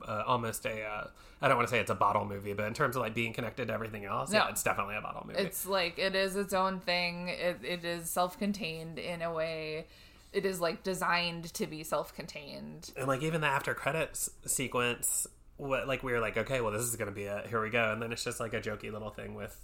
[0.06, 0.82] uh, uh, almost a.
[0.82, 1.06] Uh,
[1.46, 3.68] don't want to say it's a bottle movie, but in terms of like being connected
[3.68, 4.38] to everything else, No.
[4.40, 5.38] yeah, it's definitely a bottle movie.
[5.38, 7.28] It's like it is its own thing.
[7.28, 9.87] It, it is self-contained in a way.
[10.33, 12.91] It is like designed to be self-contained.
[12.97, 16.83] and like even the after credits sequence, what like we were like, okay, well this
[16.83, 17.47] is gonna be it.
[17.47, 19.59] here we go, and then it's just like a jokey little thing with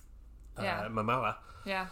[0.59, 0.88] uh, Yeah.
[0.88, 1.37] Momoa.
[1.66, 1.87] Yeah,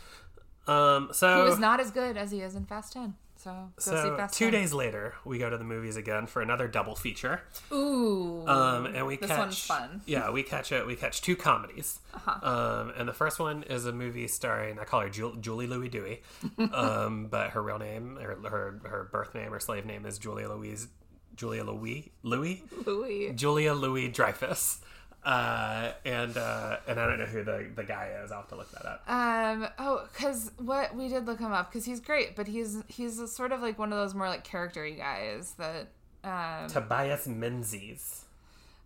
[0.66, 3.14] Um, so he was not as good as he is in Fast Ten.
[3.42, 4.52] So so two 10.
[4.52, 7.40] days later, we go to the movies again for another double feature.
[7.72, 10.00] Ooh, Um, and we this catch one's fun.
[10.06, 10.86] Yeah, we catch it.
[10.86, 11.98] We catch two comedies.
[12.14, 12.48] Uh-huh.
[12.48, 15.88] Um, and the first one is a movie starring I call her Ju- Julie Louis
[15.88, 16.22] Dewey,
[16.72, 20.48] um, but her real name, her, her her birth name or slave name is Julia
[20.48, 20.88] Louise
[21.34, 23.32] Julia Louis Louis Louis.
[23.32, 24.78] Julia Louis Dreyfus.
[25.24, 28.32] Uh, and uh, and I don't know who the, the guy is.
[28.32, 29.08] I'll have to look that up.
[29.08, 29.68] Um.
[29.78, 33.28] Oh, because what we did look him up because he's great, but he's he's a
[33.28, 35.88] sort of like one of those more like charactery guys that.
[36.24, 36.68] Um.
[36.68, 38.24] Tobias Menzies.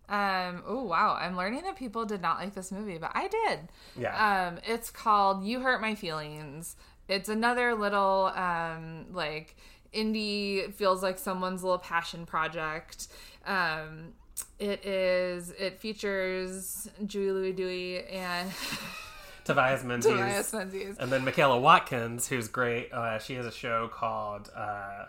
[0.09, 0.61] Um.
[0.67, 1.17] Oh wow!
[1.19, 3.59] I'm learning that people did not like this movie, but I did.
[3.99, 4.47] Yeah.
[4.47, 6.75] Um, it's called "You Hurt My Feelings."
[7.07, 9.55] It's another little um like
[9.93, 13.07] indie feels like someone's little passion project.
[13.45, 14.13] Um,
[14.59, 15.51] it is.
[15.51, 18.51] It features Julie Louis Dewey and
[19.45, 20.11] Tobias Menzies.
[20.11, 20.97] Tobias Menzies.
[20.99, 22.91] And then Michaela Watkins, who's great.
[22.91, 24.49] Uh, she has a show called.
[24.55, 25.05] Uh,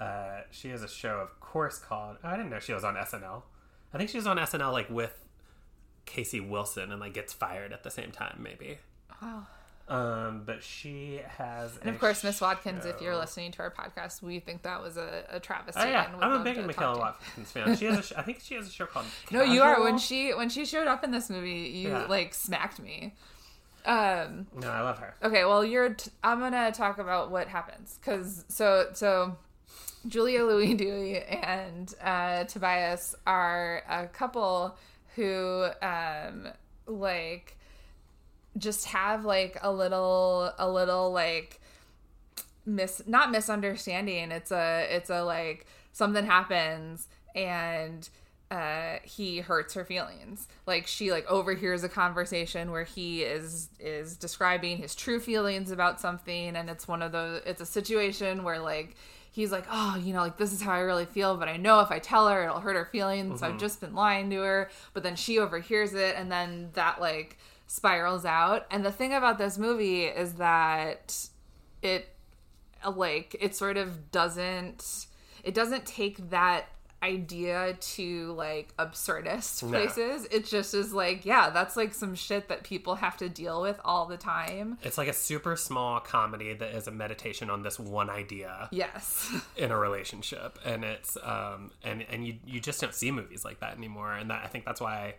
[0.00, 2.16] uh, she has a show, of course, called.
[2.22, 3.42] I didn't know she was on SNL.
[3.94, 5.24] I think she was on SNL like with
[6.04, 8.78] Casey Wilson and like gets fired at the same time, maybe.
[9.22, 9.46] Wow.
[9.88, 11.76] Um, but she has.
[11.78, 14.96] And of course, Miss Watkins, if you're listening to our podcast, we think that was
[14.96, 15.80] a, a travesty.
[15.80, 16.98] Oh yeah, I'm a big Michaela.
[16.98, 17.76] Watkins fan.
[17.76, 17.98] She has.
[17.98, 19.06] A sh- I think she has a show called.
[19.30, 19.80] No, you are.
[19.82, 22.06] When she when she showed up in this movie, you Yeah.
[22.06, 23.14] like smacked me.
[23.84, 24.48] Um.
[24.60, 25.14] No, I love her.
[25.22, 25.90] Okay, well, you're.
[25.94, 29.36] T- I'm gonna talk about what happens because so so.
[30.08, 34.76] Julia Louis Dewey and uh, Tobias are a couple
[35.16, 36.46] who um
[36.86, 37.56] like
[38.58, 41.60] just have like a little a little like
[42.64, 44.32] mis not misunderstanding.
[44.32, 48.08] It's a it's a like something happens and
[48.50, 50.48] uh he hurts her feelings.
[50.66, 56.00] Like she like overhears a conversation where he is is describing his true feelings about
[56.00, 56.56] something.
[56.56, 58.96] And it's one of those it's a situation where like
[59.30, 61.80] he's like oh you know like this is how i really feel but i know
[61.80, 63.40] if i tell her it'll hurt her feelings.
[63.40, 64.70] So i've just been lying to her.
[64.94, 68.66] But then she overhears it and then that like spirals out.
[68.70, 71.28] And the thing about this movie is that
[71.82, 72.08] it
[72.94, 75.06] like it sort of doesn't
[75.42, 76.66] it doesn't take that
[77.02, 79.70] idea to like absurdist No.
[79.70, 80.26] places.
[80.30, 83.78] It just is like yeah that's like some shit that people have to deal with
[83.84, 84.78] all the time.
[84.82, 89.30] It's like a super small comedy that is a meditation on this one idea yes.
[89.56, 93.60] in a relationship, and it's um and and you you just don't see movies like
[93.60, 95.14] that anymore, and that I think that's why I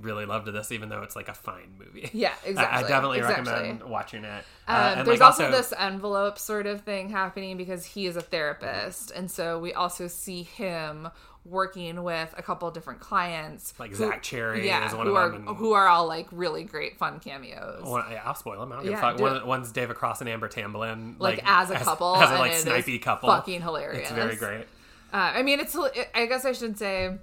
[0.00, 2.10] really loved this, even though it's like a fine movie.
[2.12, 2.84] Yeah, I- exactly.
[2.84, 3.52] I, definitely exactly.
[3.52, 4.44] recommend watching it.
[4.66, 8.20] Uh, Um, there's like, also, this envelope sort of thing happening because he is a
[8.22, 11.08] therapist, and so we also see him
[11.46, 15.12] working with a couple of different clients, like who- Zach Cherry yeah, is one who
[15.12, 15.48] of are them.
[15.48, 17.82] and- who are all like really great fun cameos.
[17.82, 18.72] One, yeah, I'll spoil them.
[18.72, 19.20] I don't give a Yeah, fuck.
[19.20, 23.00] One, one's David Cross and Amber Tamblyn, like, as a couple, as, a like snipey
[23.00, 23.30] couple.
[23.30, 24.02] fucking hilarious.
[24.02, 24.66] It's very great.
[25.12, 25.74] Uh, I mean, it's.
[26.14, 27.16] I guess I should say,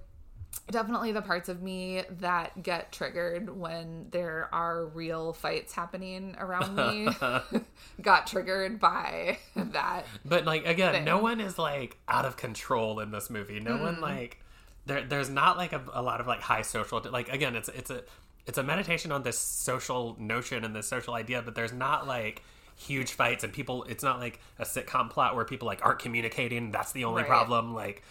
[0.60, 6.76] definitely the parts of me that get triggered when there are real fights happening around
[6.76, 7.08] me
[8.02, 10.04] got triggered by that.
[10.26, 11.06] But like again, thing.
[11.06, 13.60] no one is like out of control in this movie.
[13.60, 14.02] No one mm.
[14.02, 14.38] like
[14.86, 15.04] there.
[15.04, 17.02] There's not like a, a lot of like high social.
[17.12, 18.04] Like again, it's it's a
[18.46, 21.42] it's a meditation on this social notion and this social idea.
[21.42, 22.44] But there's not like
[22.76, 23.84] huge fights and people.
[23.84, 26.72] It's not like a sitcom plot where people like aren't communicating.
[26.72, 27.30] That's the only Right.
[27.30, 27.74] problem.
[27.74, 28.04] Like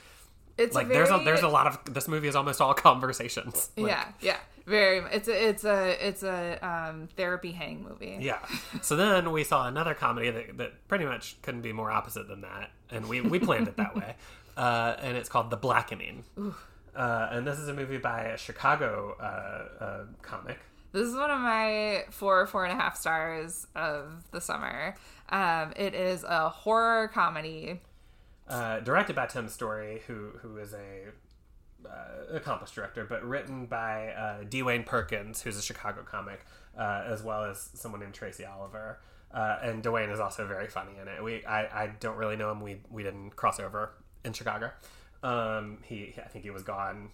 [0.59, 3.71] It's like a there's a there's a lot of this movie is almost all conversations.
[3.77, 4.99] Like, yeah, yeah, very.
[5.13, 8.19] It's a it's a it's a um, therapy hang movie.
[8.21, 8.39] Yeah.
[8.83, 12.41] So then we saw another comedy that, that pretty much couldn't be more opposite than
[12.43, 14.15] that, and we, we planned it that way.
[14.57, 16.25] Uh, and it's called The Blackening.
[16.97, 20.59] Uh, and this is a movie by a Chicago uh, uh, comic.
[20.93, 24.97] This is one of my four four and a half stars of the summer.
[25.29, 27.83] Um, it is a horror comedy.
[28.49, 31.09] Uh, directed by Tim Story, who who is a
[31.85, 36.45] uh, accomplished director, but written by uh, Dwayne Perkins, who's a Chicago comic,
[36.79, 39.01] uh, as well as someone named Tracy Oliver.
[39.33, 41.23] Uh, and Dwayne is also very funny in it.
[41.23, 42.61] We I, I don't really know him.
[42.61, 43.91] We we didn't cross over
[44.25, 44.71] in Chicago.
[45.23, 47.11] Um, he I think he was gone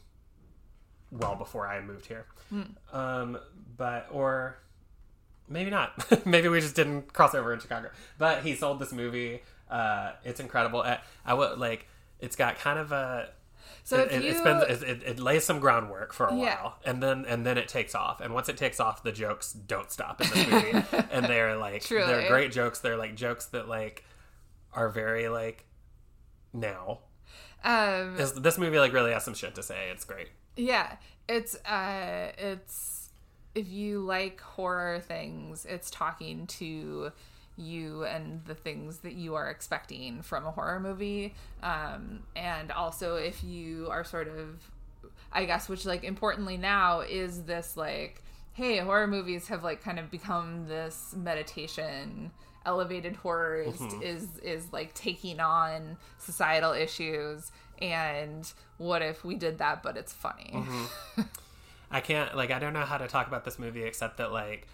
[1.11, 2.27] well before I moved here.
[2.93, 3.39] Um,
[3.77, 4.59] but or
[5.49, 5.93] maybe not.
[6.27, 7.91] maybe we just didn't cross over in Chicago.
[8.19, 9.43] But he sold this movie.
[9.73, 10.83] Uh, it's incredible.
[10.83, 11.89] I, I would like.
[12.21, 13.31] It's got kind of a.
[13.85, 16.35] So it, if it, you it, spends, it, it, it lays some groundwork for a
[16.37, 16.63] Yeah.
[16.63, 18.21] while, and then and then it takes off.
[18.21, 21.83] And once it takes off, the jokes don't stop in this movie, and they're like
[21.83, 22.07] Truly.
[22.07, 22.79] they're great jokes.
[22.81, 24.05] They're like jokes that like
[24.75, 25.65] are very like
[26.53, 27.01] now.
[27.65, 29.89] um, This, this movie like really has some shit to say.
[29.91, 30.29] It's great.
[30.57, 30.97] Yeah,
[31.29, 33.11] it's uh it's
[33.55, 37.11] if you like horror things, it's talking to
[37.57, 41.35] you and the things that you are expecting from a horror movie.
[41.63, 44.71] Um and also if you are sort of
[45.33, 48.23] I guess which like importantly now is this like
[48.55, 52.31] hey, horror movies have like kind of become this meditation
[52.65, 57.51] elevated horror is, is is like taking on societal issues.
[57.81, 60.65] And what if we did that but it's funny?
[61.91, 64.67] I can't like I don't know how to talk about this movie except that like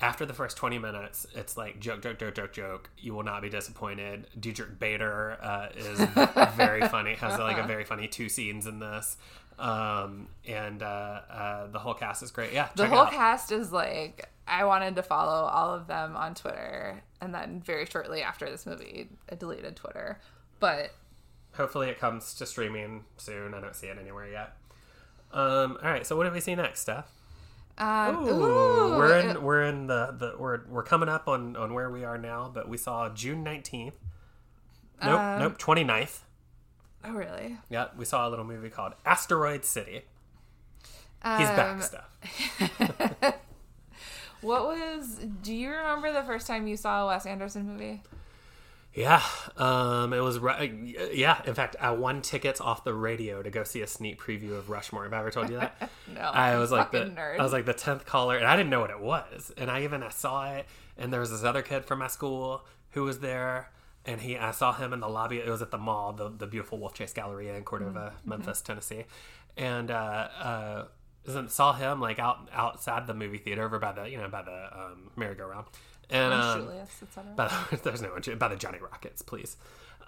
[0.00, 2.90] after the first 20 minutes it's like joke joke joke joke joke.
[2.98, 4.26] You will not be disappointed.
[4.38, 5.98] Diedrich Bader uh, is
[6.56, 9.16] very funny has like a very funny two scenes in this.
[9.58, 12.52] Um, and uh, uh, the whole cast is great.
[12.52, 17.02] Yeah the whole cast is like i wanted to follow all of them on twitter
[17.20, 20.20] and then very shortly after this movie i deleted twitter.
[20.60, 20.92] But
[21.54, 23.54] hopefully it comes to streaming soon.
[23.54, 24.56] I don't see it anywhere yet.
[25.32, 27.10] Um, all right so what did we see next Steph
[27.78, 31.74] um Ooh, ooh, we're in we're in the, the we're we're coming up on on
[31.74, 33.92] where we are now but we saw June 19th
[35.02, 36.20] nope Um, nope 29th
[37.04, 40.02] oh really Yeah, we saw a little movie called Asteroid City.
[41.36, 42.08] He's Um, back stuff.
[44.40, 48.02] what was do you remember the first time you saw a wes anderson movie
[48.94, 49.22] Yeah,
[49.56, 50.38] um, it was.
[50.38, 50.50] ru-
[51.12, 54.52] Yeah, in fact, I won tickets off the radio to go see a sneak preview
[54.58, 55.04] of Rushmore.
[55.04, 55.90] Have I ever told you that?
[56.14, 58.70] no I was like the nerd I was like the tenth caller, and I didn't
[58.70, 59.52] know what it was.
[59.56, 62.64] And I even I saw it, and there was this other kid from my school
[62.92, 63.70] who was there,
[64.04, 65.38] and he I saw him in the lobby.
[65.38, 68.30] It was at the mall, the the beautiful Wolfchase Galleria in Cordova, Mm-hmm.
[68.30, 69.04] Memphis, Tennessee,
[69.56, 70.84] and uh, uh,
[71.48, 74.68] saw him like out outside the movie theater over by the you know by the
[74.76, 75.66] um, merry-go-round,
[76.10, 77.32] and um, Julius, etc.
[77.36, 79.56] by there's no one by the Johnny Rockets, please.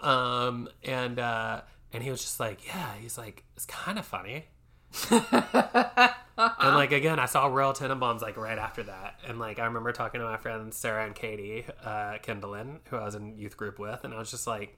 [0.00, 4.46] Um, and uh, and he was just like, yeah, he's like, it's kind of funny.
[5.10, 9.92] and like again, I saw Royal Tenenbaums like right after that, and like I remember
[9.92, 13.78] talking to my friends Sarah and Katie uh, Kindlin, who I was in youth group
[13.78, 14.76] with, and I was just like,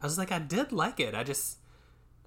[0.00, 1.14] I was like, I did like it.
[1.14, 1.58] I just,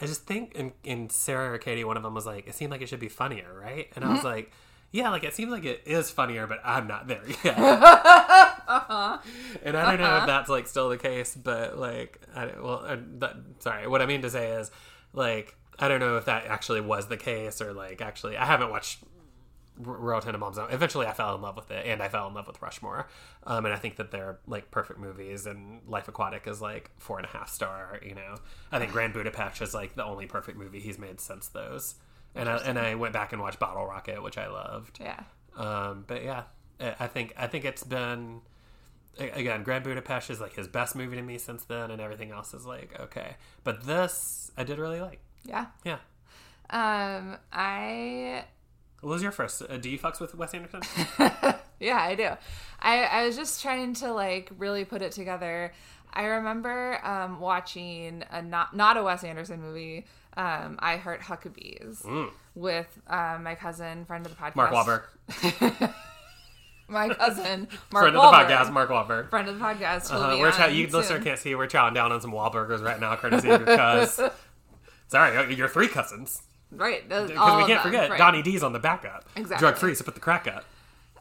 [0.01, 2.71] I just think, and, and Sarah or Katie, one of them was like, it seemed
[2.71, 3.88] like it should be funnier, right?
[3.95, 4.51] And I was like,
[4.93, 7.58] yeah, like it seems like it is funnier, but I'm not there yet.
[9.63, 12.97] And I don't know if that's like still the case, but like, I, well, uh,
[13.19, 14.71] that, sorry, what I mean to say is,
[15.13, 18.69] like, I don't know if that actually was the case or like actually, I haven't
[18.69, 18.99] watched
[19.77, 20.71] Royal Tenenbaums.
[20.71, 23.08] Eventually, I fell in love with it, and I fell in love with Rushmore.
[23.45, 27.17] Um, and I think that they're like perfect movies, and Life Aquatic is like four
[27.17, 27.99] and a half star.
[28.06, 28.36] You know,
[28.71, 31.95] I think Grand Budapest is like the only perfect movie he's made since those.
[32.36, 35.00] And I, and I went back and watched Bottle Rocket, which I loved.
[35.00, 35.19] Yeah.
[35.56, 36.43] Um, but yeah,
[36.99, 38.41] I think I think it's been
[39.20, 42.53] again Grand Budapest is like his best movie to me since then, and everything else
[42.53, 43.36] is like okay.
[43.64, 45.20] But this I did really like.
[45.45, 45.68] Yeah.
[45.84, 45.97] Yeah.
[46.70, 48.45] Um, I
[49.01, 49.62] What was your first?
[49.62, 50.82] Uh, do you fucks with Wes Anderson?
[51.80, 52.30] yeah, I do.
[52.80, 55.74] I I was just trying to like really put it together.
[56.12, 60.05] I remember um, watching a not not a Wes Anderson movie.
[60.36, 62.03] Um, I Heart Huckabees
[62.55, 64.55] with um, my cousin, friend of the podcast, Mm.
[64.55, 65.93] Mark Wahlberg,
[66.89, 69.29] My cousin, Mark friend Wahlberg, of the podcast, Mark Wahlberg.
[69.29, 70.11] friend of the podcast.
[70.11, 70.99] Uh, we're chow- you soon.
[70.99, 71.55] listener can't see.
[71.55, 74.19] We're chowing down on some Wahlburgers right now, courtesy of your cuz.
[75.07, 76.41] Sorry, uh, your three cousins.
[76.71, 78.17] right Because we can't them, forget right.
[78.17, 79.25] Donnie D's on the backup.
[79.36, 79.59] Exactly.
[79.65, 80.65] Drug free, so put the crack up.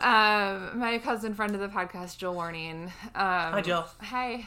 [0.00, 2.84] Um, my cousin, friend of the podcast, Jill Warning.
[2.84, 3.86] Um, hi, Jill.
[4.00, 4.46] Hi.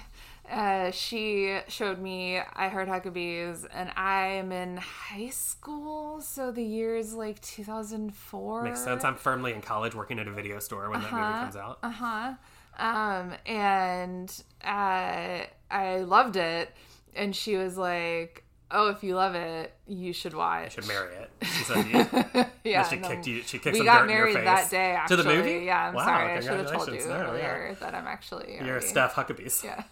[0.52, 7.14] Uh, she showed me I Heart Huckabees, and I'm in high school, so the year's
[7.14, 8.64] like 2004.
[8.64, 9.04] Makes sense.
[9.04, 11.80] I'm firmly in college working at a video store when that movie comes out.
[11.82, 12.34] Uh huh.
[12.78, 15.42] Um, and uh,
[15.72, 16.70] I loved it,
[17.16, 21.32] and she was like, "Oh, if you love it, you should watch." Should marry it.
[21.42, 22.46] She said you.
[22.72, 23.08] yeah, she no.
[23.08, 23.42] kicked you.
[23.44, 24.70] She kicked we some got dirt married in your face.
[24.70, 24.92] that day.
[24.94, 25.66] to Actually, the movie.
[25.66, 26.34] Yeah, I'm wow, sorry.
[26.34, 27.00] I should have told you.
[27.08, 27.30] No, yeah.
[27.30, 28.56] earlier that I'm actually.
[28.60, 29.64] You're already- Steph Huckabees.
[29.64, 29.84] Yeah.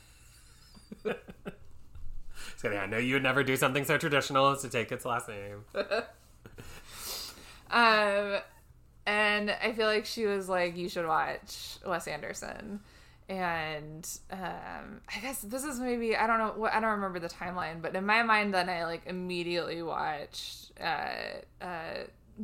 [2.58, 5.06] So, yeah, I know you would never do something so traditional as to take its
[5.06, 5.66] last name.
[7.74, 8.38] Um,
[9.08, 12.82] and I feel like she was like, "You should watch Wes Anderson."
[13.28, 17.30] And um, I guess this is maybe I don't know what I don't remember the
[17.30, 22.04] timeline, but in my mind, then I like immediately watched uh, uh,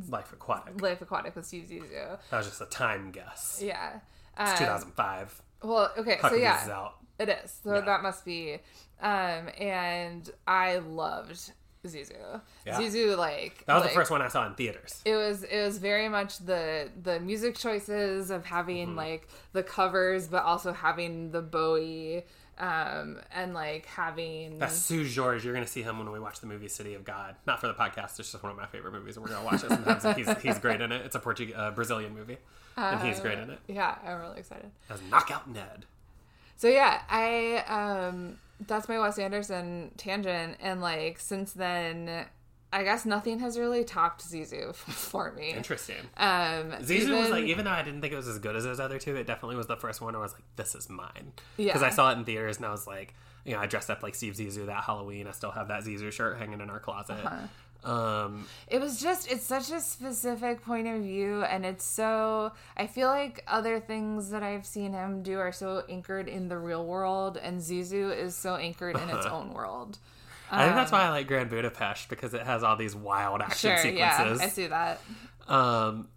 [0.09, 0.81] Life Aquatic.
[0.81, 2.17] Life Aquatic with Steve Zissou.
[2.31, 3.61] That was just a time guess.
[3.63, 3.99] Yeah.
[4.39, 5.41] It's Um, 2005.
[5.61, 6.95] Well, okay, so yeah, out.
[7.19, 7.59] It is.
[7.63, 7.81] So Yeah.
[7.81, 8.59] that must be.
[9.01, 11.51] Um, and I loved
[11.85, 12.41] Zissou.
[12.65, 12.77] Yeah.
[12.79, 15.01] Zissou, like That was like, the first one I saw in theaters.
[15.05, 18.97] It was it was very much the the music choices of having Mm-hmm.
[18.97, 22.25] like the covers, but also having the Bowie,
[22.57, 25.43] um, and like having That's Seu Jorge.
[25.45, 27.35] You're going to see him when we watch the movie City of God.
[27.47, 28.19] Not for the podcast.
[28.19, 30.17] It's just one of my favorite movies, and we're going to watch it sometimes.
[30.17, 31.05] he's, he's great in it.
[31.05, 32.37] It's a Portuguese, uh, Brazilian movie,
[32.75, 33.59] and he's great in it.
[33.67, 34.69] yeah, I'm really excited.
[34.89, 35.85] As Knockout Ned.
[36.59, 38.37] So yeah, I um
[38.67, 42.25] that's my Wes Anderson tangent and like since then
[42.73, 45.51] I guess nothing has really topped Zissou for me.
[45.51, 45.95] Interesting.
[46.17, 48.81] Um Zissou was like, even though I didn't think it was as good as those
[48.81, 50.15] other two, it definitely was the first one.
[50.15, 51.31] I was like, this is mine.
[51.55, 51.67] Yeah.
[51.67, 54.03] Because I saw it in theaters, and I was like, you know, I dressed up
[54.03, 55.27] like Steve Zissou that Halloween.
[55.27, 57.25] I still have that Zissou shirt hanging in our closet.
[57.25, 57.47] Uh-huh.
[57.83, 62.87] Um, it was just it's such a specific point of view and it's so I
[62.87, 66.85] feel like other things that I've seen him do are so anchored in the real
[66.85, 69.97] world and Zissou is so anchored in its own world.
[70.51, 73.77] I think that's why I like Grand Budapest because it has all these wild action
[73.77, 74.35] Sure, yeah.
[74.41, 74.99] I see that.
[75.47, 76.09] Um,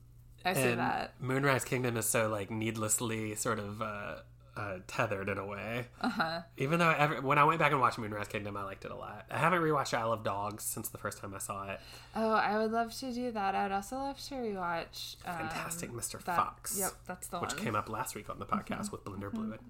[0.45, 1.15] I see that.
[1.21, 4.17] Moonrise Kingdom is so like needlessly sort of uh,
[4.57, 5.87] uh, tethered in a way.
[6.01, 6.41] Uh-huh.
[6.59, 8.95] Even though every, when I went back and watched Moonrise Kingdom, I liked it a
[8.97, 9.25] lot.
[9.31, 11.81] I haven't rewatched Isle of Dogs since the first time I saw it.
[12.15, 13.55] Oh, I would love to do that.
[13.55, 16.23] I would also love to rewatch um, Fantastic Mr.
[16.25, 16.77] that- Fox.
[16.79, 17.63] Yep, that's the Which one.
[17.65, 19.61] came up last week on the podcast with Blender Blewett.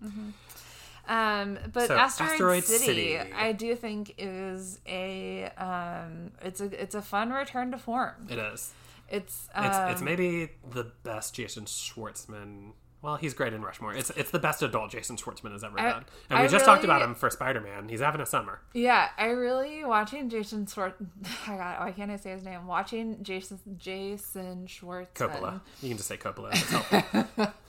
[1.09, 2.85] Um, but So, Asteroid, Asteroid City,
[3.18, 3.18] City.
[3.18, 8.28] I do think is a um, it's a it's a fun return to form.
[8.30, 8.72] It is.
[9.11, 12.72] It's It's um, it's maybe the best Jason Schwartzman.
[13.03, 13.95] Well, he's great in Rushmore.
[13.95, 16.05] It's it's the best adult Jason Schwartzman has ever I- done.
[16.31, 17.89] And we I just talked about him for Spider Man.
[17.89, 18.61] He's having a summer.
[18.75, 19.09] yeah.
[19.19, 21.03] I really watching Jason Schwartz.
[21.49, 22.67] I got why can't I say his name?
[22.67, 25.61] Watching Jason Jason Schwartz Coppola.
[25.83, 27.53] You can just say Coppola.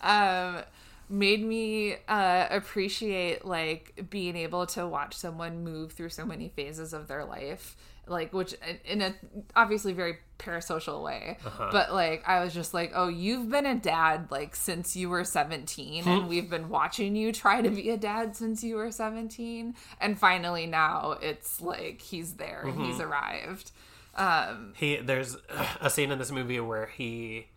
[0.00, 0.62] Um
[1.10, 6.92] made me uh appreciate like being able to watch someone move through so many phases
[6.92, 7.76] of their life
[8.10, 8.54] like which
[8.84, 9.14] in a
[9.56, 11.36] obviously very parasocial way.
[11.44, 11.68] Uh-huh.
[11.72, 15.24] But like i was just like oh you've been a dad like since you were
[15.24, 16.28] 17 and hmm?
[16.28, 20.66] we've been watching you try to be a dad since you were 17 and finally
[20.66, 23.10] now it's like he's there and he's mm-hmm.
[23.10, 23.72] arrived.
[24.14, 25.36] Um he there's
[25.80, 27.48] a scene in this movie where he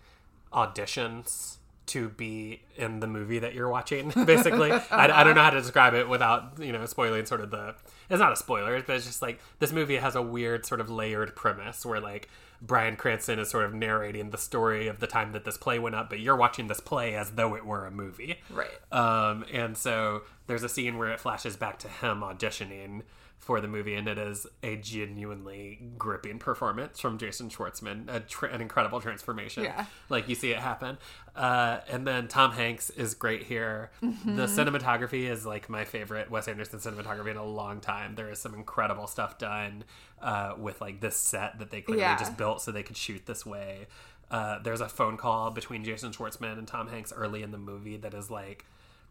[0.52, 1.58] auditions
[1.88, 4.72] to be in the movie that you're watching basically.
[4.72, 7.76] I, I don't know how to describe it without you know spoiling sort of the
[8.10, 10.90] it's not a spoiler but it's just like this movie has a weird sort of
[10.90, 12.30] layered premise where like
[12.62, 15.96] bryan cranston is sort of narrating the story of the time that this play went
[15.96, 18.40] up but you're watching this play as though it were a movie.
[18.50, 18.70] Right.
[18.92, 23.04] Um, and so there's a scene where it flashes back to him auditioning
[23.42, 28.46] for the movie, and it is a genuinely gripping performance from Jason Schwartzman, a tr-
[28.46, 29.64] an incredible transformation.
[29.64, 29.86] Yeah.
[30.10, 30.98] like you see it happen.
[31.36, 33.89] Uh, and then Tom Hanks is great here.
[34.04, 34.36] Mm-hmm.
[34.36, 38.14] The cinematography is like my favorite Wes Anderson cinematography in a long time.
[38.16, 39.86] There is some incredible stuff done
[40.22, 42.18] uh, with like this set that they clearly Yeah.
[42.18, 43.88] just built so they could shoot this way.
[44.30, 47.98] Uh, there's a phone call between Jason Schwartzman and Tom Hanks early in the movie
[47.98, 48.66] that is like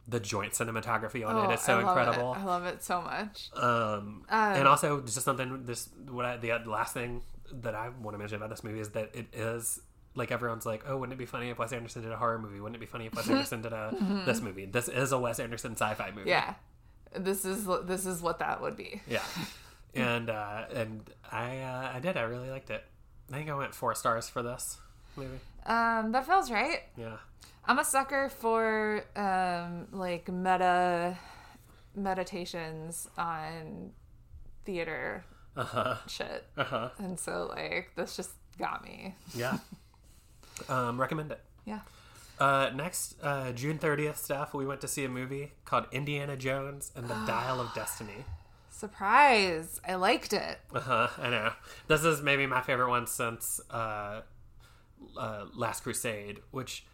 [0.09, 2.35] the joint cinematography on it is so Oh, I incredible.
[2.35, 2.39] It.
[2.39, 3.51] I love it so much.
[3.55, 5.65] Um, and also just something.
[5.67, 7.23] This what I, the last thing
[7.53, 9.81] that I want to mention about this movie is that it is
[10.15, 12.59] like everyone's like, oh, wouldn't it be funny if Wes Anderson did a horror movie?
[12.61, 14.67] Wouldn't it be funny if Wes Anderson did a this movie?
[14.67, 16.31] This is a Wes Anderson sci-fi movie.
[16.31, 16.55] Yeah,
[17.17, 19.01] this is this is what that would be.
[19.09, 19.23] yeah.
[19.93, 22.85] And uh, and I uh, I did I really liked it.
[23.33, 24.79] I think I went four stars for this
[25.17, 25.39] movie.
[25.67, 26.83] Um, that feels right.
[26.97, 27.17] Yeah.
[27.67, 31.17] I'm a sucker for um like meta
[31.95, 33.91] meditations on
[34.65, 35.25] theater
[35.57, 35.97] Uh huh.
[36.07, 36.89] shit, Uh huh.
[36.99, 39.15] and so like this just got me.
[39.35, 39.59] Yeah.
[40.69, 41.41] um, recommend it.
[41.65, 41.81] Yeah.
[42.39, 46.91] Uh, next, uh, June 30th stuff, we went to see a movie called Indiana Jones
[46.97, 48.25] and the Dial of Destiny.
[48.71, 49.79] Surprise!
[49.87, 50.59] I liked it.
[50.75, 51.53] Uh huh, I know.
[51.87, 54.23] This is maybe my favorite one since uh,
[55.17, 56.85] uh, Last Crusade, which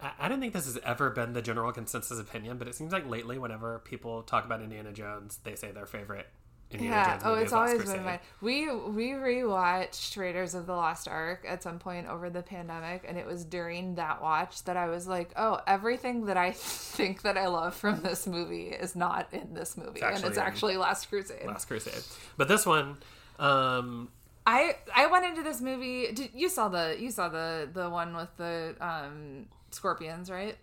[0.00, 2.92] I, I don't think this has ever been the general consensus opinion, but it seems
[2.92, 6.26] like lately, whenever people talk about Indiana Jones, they say their favorite
[6.70, 7.10] Indiana Yeah.
[7.12, 8.18] Jones Oh, it's always been mine.
[8.40, 13.16] We we rewatched Raiders of the Lost Ark at some point over the pandemic, and
[13.16, 17.38] it was during that watch that I was like, "Oh, everything that I think that
[17.38, 21.46] I love from this movie is not in this movie, and it's actually Last Crusade."
[21.46, 22.02] Last Crusade.
[22.36, 22.96] But this one,
[23.38, 24.08] um,
[24.46, 26.12] I I went into this movie.
[26.12, 30.56] Did, you saw the you saw the the one with the um scorpions, right?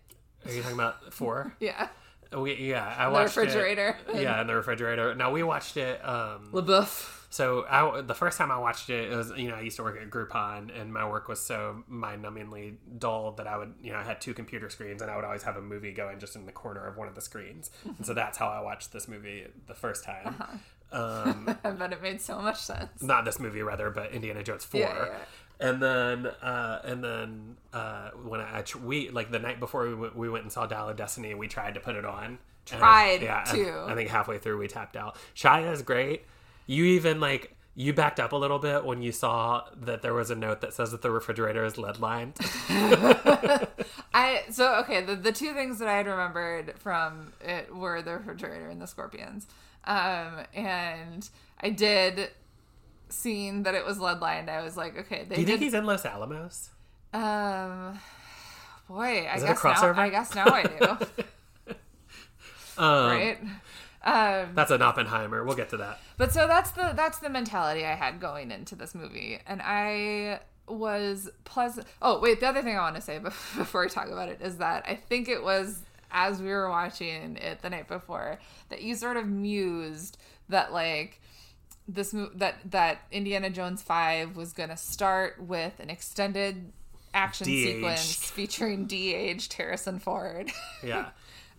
[0.46, 1.54] are you talking about four?
[1.60, 1.88] Yeah,
[2.36, 3.96] We, yeah, I the watched refrigerator.
[4.12, 5.14] It, yeah, in the refrigerator.
[5.14, 6.04] Now we watched it.
[6.04, 7.20] Um, LaBeouf.
[7.30, 9.82] So I, the first time I watched it, it was you know I used to
[9.82, 13.98] work at Groupon, and my work was so mind-numbingly dull that I would you know
[13.98, 16.46] I had two computer screens, and I would always have a movie going just in
[16.46, 19.46] the corner of one of the screens, and so that's how I watched this movie
[19.66, 20.36] the first time.
[20.94, 23.02] Um, but it made so much sense.
[23.02, 24.80] not this movie rather, but Indiana Jones four.
[24.80, 25.18] Yeah, yeah.
[25.60, 30.16] And then, uh, and then uh, when I, we like the night before we went,
[30.16, 32.38] we went and saw Dial of Destiny, and we tried to put it on.
[32.72, 33.84] And I- Tried yeah, I- to.
[33.88, 35.16] I think halfway through we tapped out.
[35.36, 36.24] Shia is great.
[36.66, 40.30] You even like you backed up a little bit when you saw that there was
[40.30, 42.34] a note that says that the refrigerator is lead lined.
[44.14, 45.02] I so okay.
[45.02, 48.86] The the two things that I had remembered from it were the refrigerator and the
[48.86, 49.46] scorpions,
[49.86, 51.28] um, and
[51.60, 52.30] I did
[53.08, 54.50] seeing that it was lead lined.
[54.50, 56.70] I was like, okay, they Do you think he's in Los Alamos?
[57.12, 57.98] um,
[58.88, 59.94] boy, I guess now?
[59.96, 61.06] I guess now I do.
[62.76, 63.38] Um, right.
[64.02, 65.44] Um, That's an Oppenheimer.
[65.44, 66.00] We'll get to that.
[66.16, 70.40] But so that's the that's the mentality I had going into this movie, and I
[70.66, 71.86] was pleasant.
[72.02, 74.56] Oh wait, the other thing I want to say before we talk about it is
[74.58, 75.82] that I think it was
[76.14, 78.38] as we were watching it the night before
[78.70, 80.16] that you sort of mused
[80.48, 81.20] that like
[81.86, 86.72] this mo- that that Indiana Jones Five was gonna start with an extended
[87.12, 87.74] action De-aged.
[87.74, 90.50] sequence featuring de-aged Harrison Ford.
[90.82, 91.10] Yeah.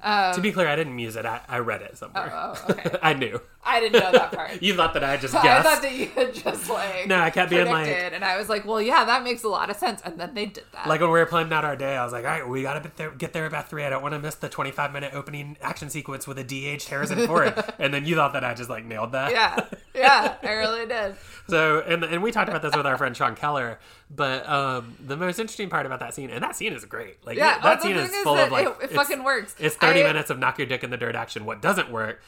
[0.33, 1.25] to be clear, I didn't muse it.
[1.25, 2.35] I, I read it somewhere.
[2.35, 2.97] Um, oh, okay.
[3.03, 3.39] I knew.
[3.65, 4.61] I didn't know that part.
[4.61, 5.45] You thought that I just guessed.
[5.47, 8.47] I thought that you had just like No, I kept being like- and I was
[8.47, 10.87] like, well, yeah, that makes a lot of sense, and then they did that.
[10.87, 12.79] Like when we were planning out our day, I was like, "All right, we gotta
[12.81, 13.83] get there, get there about three.
[13.83, 17.25] I don't want to miss the twenty-five minute opening action sequence with a de-aged Harrison
[17.27, 19.31] Ford." and then you thought that I just like nailed that.
[19.31, 21.15] yeah, yeah, I really did.
[21.49, 23.79] So, and and we talked about this with our friend Sean Keller.
[24.15, 27.25] But um, the most interesting part about that scene, and that scene is great.
[27.25, 29.55] Like Yeah, that oh, scene is is full of like it- it fucking works.
[29.59, 31.45] It's thirty I- minutes of knock your dick in the dirt action.
[31.45, 32.21] What doesn't work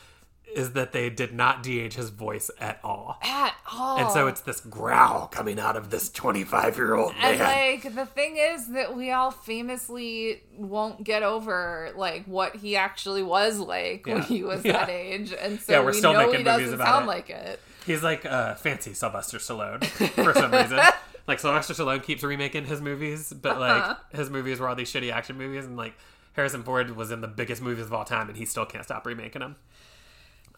[0.55, 3.17] is that they did not de-age his voice at all.
[3.21, 3.97] At all.
[3.97, 7.33] And so it's this growl coming out of this 25 year old man.
[7.33, 12.75] And like the thing is that we all famously won't get over like what he
[12.75, 14.73] actually was like when he was Yeah.
[14.73, 17.03] that age, and so Yeah, we're we still know making he movies doesn't about sound
[17.05, 17.07] it.
[17.07, 17.59] like it.
[17.85, 19.83] He's like uh, fancy Sylvester Stallone
[20.23, 20.79] for some reason.
[21.27, 23.95] like Sylvester Stallone keeps remaking his movies, but Uh-huh.
[24.11, 25.93] like his movies were all these shitty action movies, and like
[26.33, 29.05] Harrison Ford was in the biggest movies of all time, and he still can't stop
[29.05, 29.55] remaking them.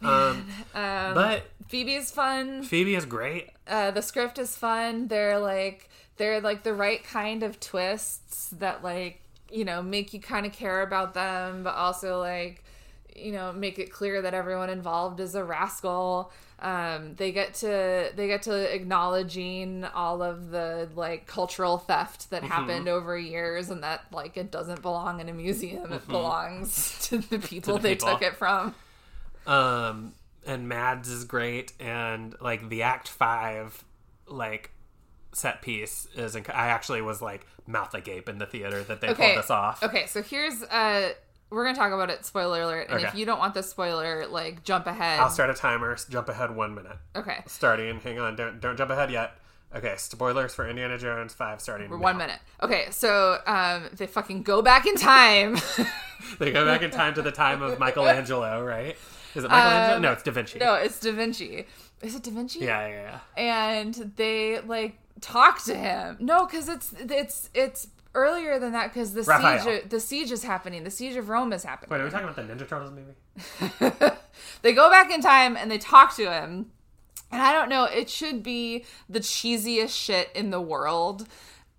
[0.74, 2.62] Um, but Phoebe's fun.
[2.62, 3.50] Phoebe is great.
[3.68, 5.08] uh, the script is fun.
[5.08, 9.20] They're like they're like the right kind of twists that like
[9.50, 12.64] you know make you kind of care about them, but also like
[13.16, 16.30] you know make it clear that everyone involved is a rascal.
[16.60, 22.42] Um, they get to they get to acknowledging all of the like cultural theft that
[22.42, 25.92] happened over years, and that like it doesn't belong in a museum.
[25.92, 28.10] It belongs to the people they people.
[28.10, 28.74] took it from.
[29.50, 30.14] Um,
[30.46, 33.84] and Mads is great, and like the Act Five,
[34.26, 34.70] like
[35.32, 36.34] set piece is.
[36.34, 39.32] Inc- I actually was like mouth agape in the theater that they Okay.
[39.34, 39.82] pulled this off.
[39.82, 41.12] Okay, so here's uh
[41.50, 42.24] we're gonna talk about it.
[42.24, 42.86] Spoiler alert!
[42.90, 45.18] And if you don't want the spoiler, like jump ahead.
[45.20, 45.96] I'll start a timer.
[46.08, 46.96] Jump ahead one minute.
[47.16, 47.98] Okay, Starting.
[48.00, 48.36] Hang on.
[48.36, 49.32] Don't don't jump ahead yet.
[49.74, 49.94] Okay.
[49.98, 51.90] Spoilers for Indiana Jones Five starting.
[51.90, 52.38] we're one minute.
[52.62, 55.58] Okay, so um they fucking go back in time.
[56.38, 58.94] They go back in time to the time of Michelangelo, right?
[59.34, 59.96] Is it Michelangelo?
[59.96, 60.58] Um, no, it's Da Vinci.
[60.58, 61.66] no, it's Da Vinci.
[62.02, 62.60] Is it Da Vinci?
[62.60, 63.70] Yeah, yeah, yeah.
[63.70, 66.16] and they like talk to him.
[66.20, 69.64] No, because it's it's it's earlier than that because the Raphael.
[69.64, 70.84] siege the siege is happening.
[70.84, 71.90] The siege of Rome is happening.
[71.90, 74.12] Wait, are we talking about the Ninja Turtles movie?
[74.62, 76.72] they go back in time and they talk to him.
[77.32, 81.28] And I don't know, it should be the cheesiest shit in the world.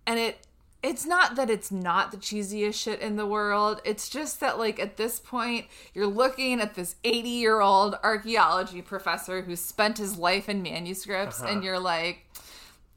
[0.08, 0.47] And it
[0.84, 3.82] it's not that it's not the cheesiest shit in the world.
[3.86, 9.55] It's just that like at this point you're looking at this 80-year-old archaeology professor who
[9.55, 11.51] spent his life in manuscripts Uh-huh.
[11.51, 12.25] and you're like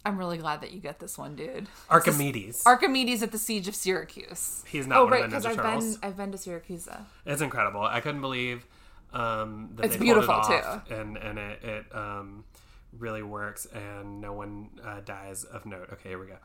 [0.06, 1.66] I'm really glad that you get this one, dude.
[1.88, 2.62] Archimedes.
[2.66, 4.62] Archimedes at the siege of Syracuse.
[4.68, 6.88] He's not Oh one right, of the because I've been I've been to Syracuse.
[7.24, 7.80] It's incredible.
[7.82, 8.66] I couldn't believe
[9.14, 12.44] um, that It's they pulled it beautiful, off, and and it, it um,
[12.98, 15.88] really works, and no one uh, dies of note.
[15.94, 16.36] Okay, here we go.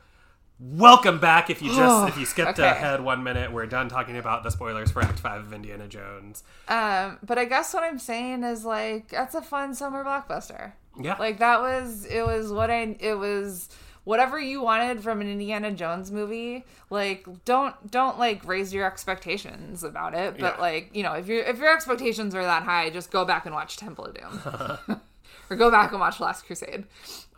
[0.60, 1.50] Welcome back.
[1.50, 2.68] If you just if you skipped Okay.
[2.70, 6.44] ahead one minute, we're done talking about the spoilers for Act Five of Indiana Jones.
[6.68, 10.74] Um, but I guess what I'm saying is like that's a fun summer blockbuster.
[11.00, 13.70] Yeah, Like that was it was what I it was
[14.04, 16.66] whatever you wanted from an Indiana Jones movie.
[16.90, 20.34] Like don't don't like raise your expectations about it.
[20.38, 20.62] But Yeah.
[20.62, 23.56] like you know if your if your expectations are that high, just go back and
[23.56, 25.00] watch Temple of Doom.
[25.50, 26.86] or go back and watch Last Crusade.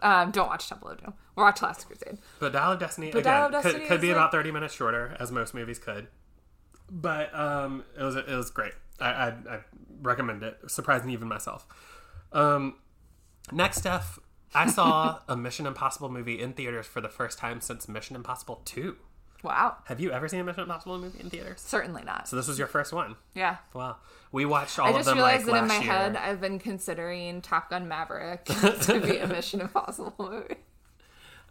[0.01, 1.13] Um, don't watch Temple of Doom.
[1.35, 2.17] Watch Last Crusade.
[2.39, 4.31] But Dial of Destiny But again Dial of could, Destiny could is be like- about
[4.31, 6.07] thirty minutes shorter, as most movies could.
[6.89, 8.73] But um, it was it was great.
[8.99, 9.59] I, I, I
[10.01, 11.65] recommend it, surprising even myself.
[12.33, 12.75] Um,
[13.51, 14.03] next up,
[14.53, 18.61] I saw a Mission Impossible movie in theaters for the first time since Mission Impossible
[18.65, 18.97] Two.
[19.43, 19.77] Wow.
[19.85, 21.59] Have you ever seen a Mission Impossible movie in theaters?
[21.61, 22.27] Certainly not.
[22.27, 23.15] So this was your first one.
[23.33, 23.57] Yeah.
[23.73, 23.97] Wow.
[24.31, 25.91] We watched all I of just them realized like that in my year.
[25.91, 30.55] head I've been considering Top Gun Maverick to be a Mission Impossible movie.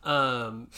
[0.05, 0.69] Um,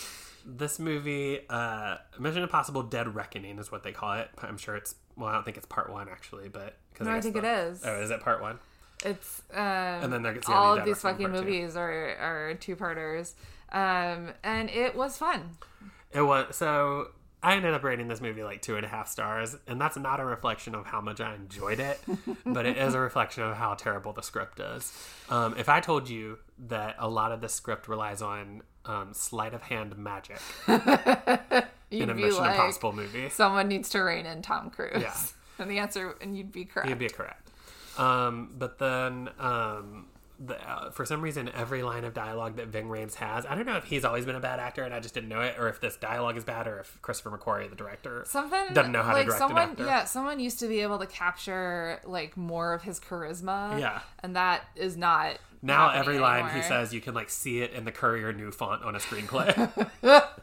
[0.44, 4.28] this movie, uh, Mission Impossible: Dead Reckoning is what they call it.
[4.40, 7.36] I'm sure it's well, I don't think it's part one actually, but No, I think
[7.36, 7.82] it is.
[7.84, 8.58] Oh, is it part one?
[9.04, 11.44] It's um, And then there's gonna all of these fucking Part Two.
[11.44, 13.34] movies are are two parters,
[13.72, 15.56] um, and it was fun.
[16.12, 17.08] It was so.
[17.44, 20.20] I ended up rating this movie like two and a half stars, and that's not
[20.20, 21.98] a reflection of how much I enjoyed it,
[22.46, 24.92] but it is a reflection of how terrible the script is.
[25.28, 26.38] Um, if I told you
[26.68, 30.38] that a lot of the script relies on um, sleight of hand magic
[31.90, 34.92] You'd in a be Mission like, Impossible movie, someone needs to rein in Tom Cruise.
[35.00, 35.14] Yeah.
[35.58, 36.88] and the answer, and you'd be correct.
[36.88, 37.50] You'd be correct.
[37.98, 40.06] Um, but then, um,
[40.44, 43.66] the, uh, for some reason, every line of dialogue that Ving Rhames has, I don't
[43.66, 45.68] know if he's always been a bad actor and I just didn't know it, or
[45.68, 49.12] if this dialogue is bad, or if Christopher McQuarrie, the director, Something doesn't know how
[49.12, 49.84] like to direct someone, an actor.
[49.84, 53.78] yeah, someone used to be able to capture like more of his charisma.
[53.78, 54.00] Yeah.
[54.22, 57.84] and that is not Now every line he says, you can like see it in
[57.84, 59.88] the Courier New font on a screenplay.
[60.02, 60.20] Uh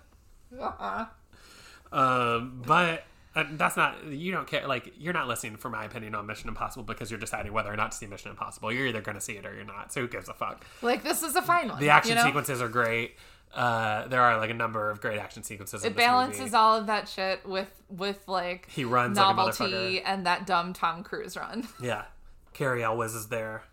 [1.92, 3.04] um, but
[3.36, 4.68] uh, that's not you don't care.
[4.68, 7.76] Like you're not listening for my opinion on Mission Impossible because you're deciding whether or
[7.76, 8.72] not to see Mission Impossible.
[8.72, 9.94] You're either going to see it or you're not.
[9.94, 10.66] So who gives a fuck?
[10.82, 11.80] like this is a fine one.
[11.80, 12.24] The action you know?
[12.26, 13.16] sequences are great.
[13.54, 15.84] Uh, there are like a number of great action sequences.
[15.84, 16.54] in It balances movie.
[16.56, 20.02] all of that shit with with like He runs like novelty motherfucker.
[20.06, 21.68] and that dumb Tom Cruise run.
[21.82, 22.06] Yeah,
[22.54, 23.64] Cary Elwes is there.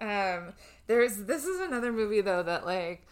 [0.00, 0.52] Um,
[0.86, 3.06] there's this is another movie though that like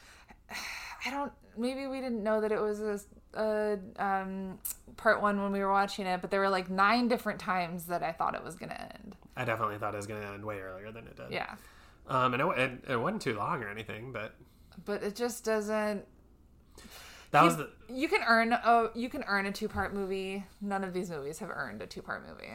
[1.07, 3.01] I don't maybe we didn't know that it was a,
[3.37, 4.59] a um
[4.97, 8.03] part one when we were watching it, but there were like nine different times that
[8.03, 9.17] I thought it was gonna end.
[9.37, 11.27] I definitely thought it was going to end way earlier than it did.
[11.31, 11.57] Yeah,
[12.09, 14.35] Um, and it, it, it wasn't too long or anything, but
[14.87, 16.05] but it just doesn't.
[17.33, 17.69] that was the.
[17.89, 20.45] You can earn a you can earn a two part movie.
[20.61, 22.51] None of these movies have earned a two part movie.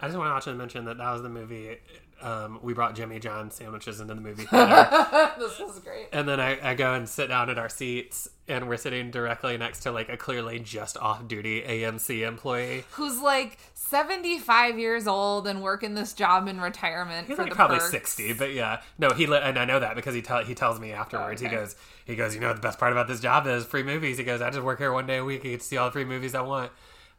[0.00, 1.76] I just want to also mention that that was the movie.
[2.22, 6.06] Um, we brought Jimmy John sandwiches into the movie theater, this was great.
[6.12, 9.58] and then I, I go and sit down at our seats, and we're sitting directly
[9.58, 12.84] next to like a clearly just off duty AMC employee.
[12.92, 17.78] Who's like seventy five years old and working this job in retirement He's like probably
[17.78, 17.90] perks.
[17.90, 20.78] sixty, but yeah, no, he li- and I know that because he tell he tells
[20.78, 21.42] me afterwards.
[21.42, 21.54] Oh, okay.
[21.56, 24.16] He goes, he goes, you know, the best part about this job is free movies.
[24.18, 25.40] He goes, I just work here one day a week.
[25.44, 26.70] I get to see all the free movies I want.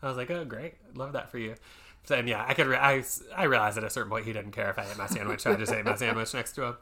[0.01, 1.56] I was like, oh, great, love that for you.
[2.06, 3.04] So, and yeah, I could, re- I,
[3.36, 5.54] I realized at a certain point he didn't care if I ate my sandwich, so
[5.54, 6.78] I just ate my sandwich next to him.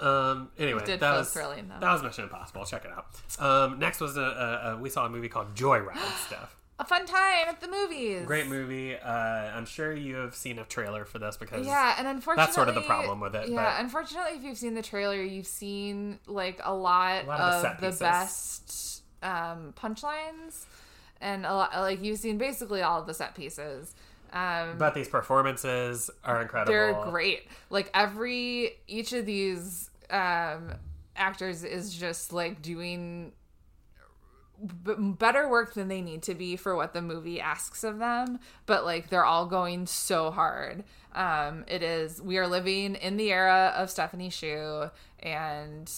[0.00, 0.48] Um.
[0.58, 1.78] Anyway, that was thrilling, though.
[1.80, 2.64] that was Mission Impossible.
[2.64, 3.06] Check it out.
[3.38, 3.78] Um.
[3.78, 6.56] Next was a, a, a we saw a movie called Joy Joyride stuff.
[6.80, 8.26] a fun time at the movies.
[8.26, 8.96] Great movie.
[8.96, 12.56] Uh, I'm sure you have seen a trailer for this because Yeah, and unfortunately, That's
[12.56, 15.46] sort of the problem with it, Yeah, but- unfortunately, if you've seen the trailer, you've
[15.46, 20.64] seen like a lot, A lot of the of set the, best um, punchlines,
[21.20, 23.94] and a lot like you've seen basically all of the set pieces.
[24.34, 26.72] Um, but these performances are incredible.
[26.72, 27.46] they're great.
[27.70, 30.72] Like every each of these um,
[31.16, 33.32] actors is just like doing
[34.84, 38.38] b- better work than they need to be for what the movie asks of them
[38.66, 43.30] but like they're all going so hard um it is we are living in the
[43.32, 44.88] era of stephanie hsu
[45.20, 45.90] and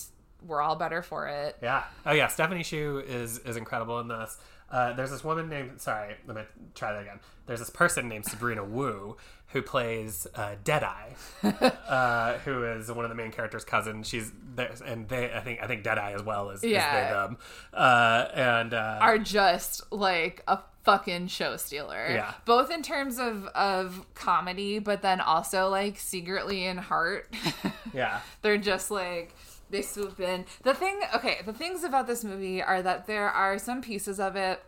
[0.46, 1.84] we're all better for it Yeah.
[2.04, 2.28] Oh yeah.
[2.28, 4.38] Stephanie Hsu is is incredible in this.
[4.70, 6.42] Uh, there's this woman named sorry, let me
[6.74, 7.20] try that again.
[7.46, 9.16] There's this person named Sabrina Wu
[9.50, 11.10] who plays uh, Deadeye,
[11.88, 14.02] uh, who is one of the main character's cousin.
[14.02, 17.28] She's there, and they I think I think Deadeye as well is, Yeah.
[17.30, 17.36] is
[17.72, 17.78] they.
[17.78, 22.32] Uh, and uh, are just like a fucking show stealer Yeah.
[22.44, 27.32] both in terms of of comedy but then also like secretly in heart
[27.92, 29.34] yeah, they're just like
[29.70, 30.44] they swoop in.
[30.62, 34.36] The thing okay the things about this movie are that there are some pieces of
[34.36, 34.62] it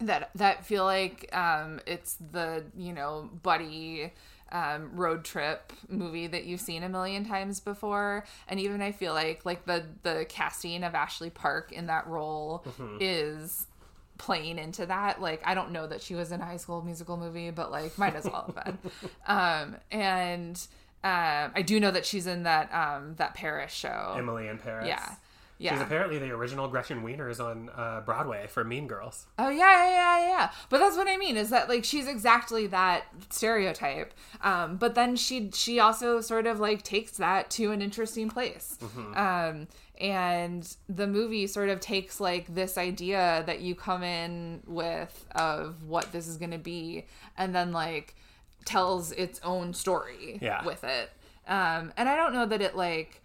[0.00, 4.12] that that feel like um it's the you know buddy
[4.50, 8.24] um, road trip movie that you've seen a million times before.
[8.48, 12.64] And even i feel like like the the casting of ashley park in that role
[13.00, 13.66] is
[14.16, 15.20] playing into that.
[15.20, 17.98] Like i don't know that she was in a high school musical movie but like
[17.98, 18.78] might as well have been.
[19.26, 20.66] Um and
[21.04, 24.86] um i do know that she's in that um that paris show Emily in Paris.
[24.88, 25.14] yeah
[25.60, 29.26] She's yeah apparently the original Gretchen Wieners on uh, Broadway for Mean Girls.
[29.40, 30.50] Oh yeah, yeah, yeah, yeah.
[30.68, 34.14] But that's what I mean is that like she's exactly that stereotype.
[34.40, 38.78] Um, but then she she also sort of like takes that to an interesting place.
[39.16, 39.66] Um,
[40.00, 45.82] and the movie sort of takes like this idea that you come in with of
[45.82, 47.04] what this is going to be,
[47.36, 48.14] and then like
[48.68, 50.64] tells its own story Yeah.
[50.64, 51.10] with it.
[51.46, 53.22] Um, and I don't know that it like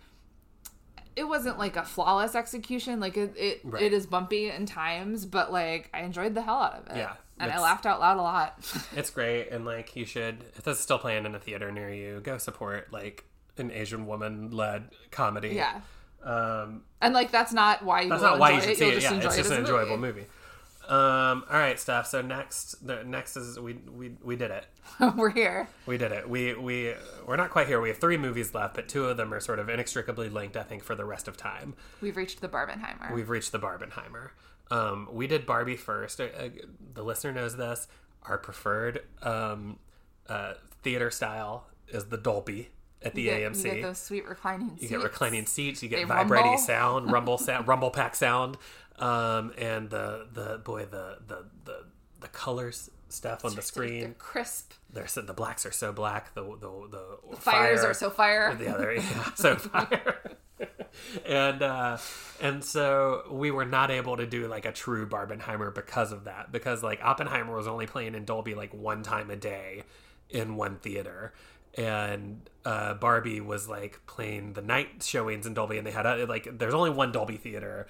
[1.15, 2.99] it wasn't like a flawless execution.
[2.99, 3.83] Like it, it, Right.
[3.83, 6.97] it is bumpy in times, but like I enjoyed the hell out of it.
[6.97, 8.55] Yeah, and I laughed out loud a lot.
[8.95, 10.43] It's great, and like you should.
[10.55, 13.25] If this is still playing in a theater near you, go support like
[13.57, 15.49] an Asian woman led comedy.
[15.49, 15.81] yeah,
[16.23, 18.09] Um, and like that's not why you.
[18.09, 18.77] that's not why you should it.
[18.77, 19.03] see You'll it.
[19.03, 20.21] Yeah, it's just as an enjoyable movie.
[20.21, 20.27] movie.
[20.87, 22.07] Um, all right, Steph.
[22.07, 24.65] So next, the next is we we we did it.
[25.15, 25.69] We're here.
[25.85, 26.29] We did it.
[26.29, 26.93] We we
[27.25, 27.79] we're not quite here.
[27.79, 30.57] We have three movies left, but two of them are sort of inextricably linked.
[30.57, 31.75] I think for the rest of time.
[32.01, 33.13] We've reached the Barbenheimer.
[33.13, 34.31] We've reached the Barbenheimer.
[34.71, 36.19] Um, we did Barbie first.
[36.19, 36.49] Uh, uh,
[36.93, 37.87] the listener knows this.
[38.23, 39.79] Our preferred um,
[40.27, 42.69] uh, theater style is the Dolby
[43.03, 43.63] at the you get, AMC.
[43.65, 44.81] You get those sweet reclining seats.
[44.83, 45.83] You get reclining seats.
[45.83, 46.57] You get They vibrating rumble.
[46.63, 48.57] sound, rumble sound, rumble pack sound,
[48.99, 51.85] um, and the the boy the the the,
[52.21, 54.15] the colors stuff on the They're screen.
[54.17, 54.73] crisp.
[54.91, 56.33] They're so, the blacks are so black.
[56.35, 56.87] The the
[57.31, 58.55] the Fires fire- are so fire.
[58.55, 60.37] the other yeah, so fire
[61.25, 61.97] and uh
[62.41, 66.51] and so we were not able to do like a true barbenheimer because of that
[66.51, 69.83] because like oppenheimer was only playing in dolby like one time a day
[70.29, 71.33] in one theater
[71.75, 76.25] and uh barbie was like playing the night showings in dolby and they had a,
[76.25, 77.87] like there's only one dolby theater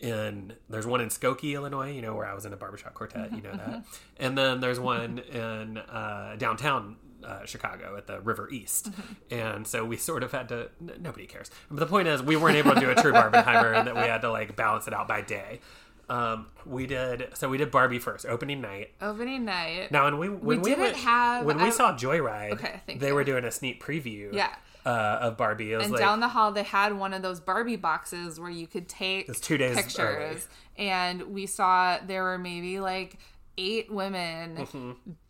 [0.00, 3.34] in there's one in Skokie, Illinois, you know, where I was in a barbershop quartet,
[3.34, 3.84] you know that.
[4.18, 8.90] And then there's one in uh, downtown uh, Chicago at the River East.
[9.30, 11.50] And so we sort of had to n- nobody cares.
[11.70, 14.02] But the point is we weren't able to do a true Barbenheimer and that we
[14.02, 15.60] had to like balance it out by day.
[16.08, 18.92] Um, we did so we did Barbie first, opening night.
[19.00, 19.90] Opening night.
[19.90, 23.08] Now when we when we, didn't went, have- when we I- saw Joyride, Okay, they
[23.08, 23.14] you.
[23.14, 24.54] were doing a sneak preview Yeah.
[24.84, 25.72] uh, of Barbie.
[25.72, 28.50] It was and like down the hall they had one of those barbie boxes where
[28.50, 30.38] you could take two days pictures early.
[30.76, 33.16] and we saw there were maybe like
[33.56, 34.66] eight women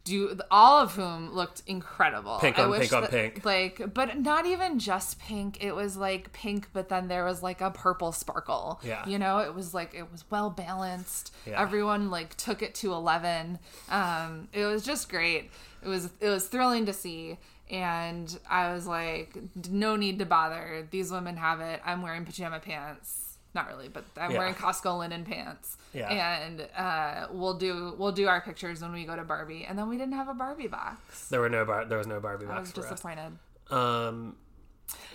[0.04, 2.38] do all of whom looked incredible.
[2.38, 3.44] Pink I on pink on that- pink.
[3.44, 5.64] like but not even just pink.
[5.64, 8.80] It was like pink but then there was like a purple sparkle.
[8.84, 9.06] Yeah.
[9.08, 11.60] you know it was like it was well balanced Yeah.
[11.60, 15.50] everyone like took it to 11 um it was just great.
[15.82, 17.38] It was it was thrilling to see.
[17.70, 19.36] And i was like
[19.70, 20.86] no need to bother.
[20.90, 21.80] These women have it.
[21.84, 23.23] I'm wearing pajama pants
[23.54, 24.38] not really but i'm Yeah.
[24.38, 26.10] wearing costco linen pants Yeah.
[26.10, 29.88] and uh we'll do we'll do our pictures when we go to barbie and then
[29.88, 32.48] we didn't have a barbie box there were no bar, there was no Barbie i
[32.48, 32.90] box was for us.
[32.90, 33.38] disappointed
[33.70, 34.36] Um,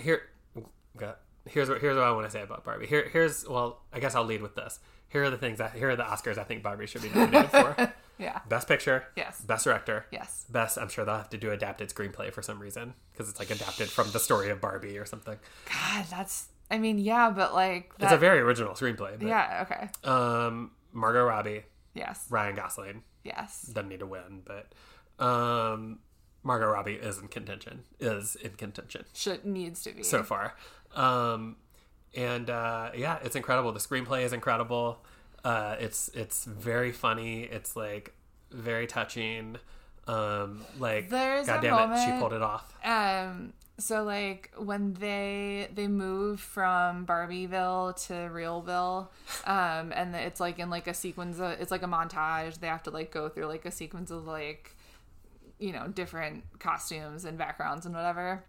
[0.02, 0.24] here,
[1.48, 2.88] here's what here's what I want to say about Barbie.
[2.88, 4.80] Here, here's well, I guess I'll lead with this.
[5.10, 5.60] Here are the things.
[5.60, 9.06] That, here are the Oscars I think Barbie should be nominated for: yeah Best Picture,
[9.16, 9.42] Yes.
[9.42, 10.78] Best Director, yes Best.
[10.78, 13.90] I'm sure they'll have to do adapted screenplay for some reason because it's like adapted
[13.90, 15.38] from the story of Barbie or something.
[15.66, 19.18] god that's i mean yeah but like It's a very original screenplay.
[19.20, 21.64] But, yeah okay Um, Margot Robbie,
[21.94, 23.64] yes Ryan Gosling, Yes.
[23.64, 24.74] doesn't need to win, but
[25.24, 26.00] um,
[26.44, 27.84] Margot Robbie is in contention.
[28.00, 30.04] Is in contention Should needs to be.
[30.04, 30.56] so far.
[30.96, 31.58] Um,
[32.16, 33.72] and uh, yeah, it's incredible.
[33.74, 35.04] The screenplay is incredible.
[35.44, 37.44] Uh, it's it's very funny.
[37.44, 38.14] It's like
[38.52, 39.58] very touching.
[40.08, 42.74] Um, like There's a God damn it, she pulled it off.
[42.84, 49.08] Um so like when they they move from Barbieville to Realville,
[49.46, 52.60] um, and it's like in like a sequence of it's like a montage.
[52.60, 54.76] They have to like go through like a sequence of like
[55.60, 58.44] you know, different costumes and backgrounds and whatever.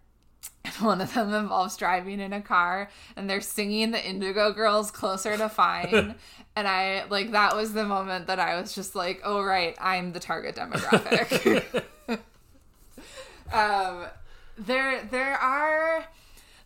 [0.65, 4.91] And one of them involves driving in a car and they're singing the Indigo Girls
[4.91, 6.15] closer to fine.
[6.57, 10.13] and I like that was the moment that I was just like, oh right, I'm
[10.13, 11.85] the target demographic.
[13.53, 14.07] um
[14.67, 16.05] there there are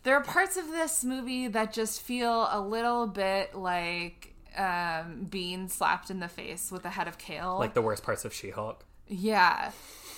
[0.03, 5.67] there are parts of this movie that just feel a little bit like um being
[5.67, 7.57] slapped in the face with a head of kale.
[7.59, 8.85] Like the worst parts of She-Hulk.
[9.07, 9.71] yeah.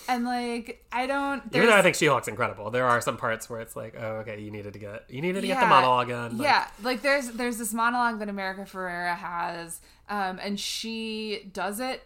[0.09, 3.59] And like I don't Even though I think She-Hulk's incredible, there are some parts where
[3.59, 6.37] it's like, oh, okay, you needed to get you needed to get the monologue in.
[6.37, 11.81] Like, yeah, like there's there's this monologue that America Ferrera has, um, and she does
[11.81, 12.03] it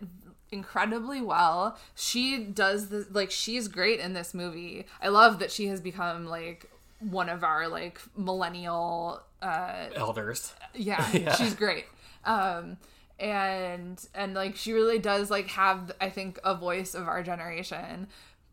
[0.51, 1.77] incredibly well.
[1.95, 4.85] She does the like she's great in this movie.
[5.01, 10.53] I love that she has become like one of our like millennial uh elders.
[10.75, 11.33] yeah, Yeah.
[11.35, 11.85] she's great
[12.25, 12.77] um
[13.19, 18.07] and and like she really does like have i think a voice of our generation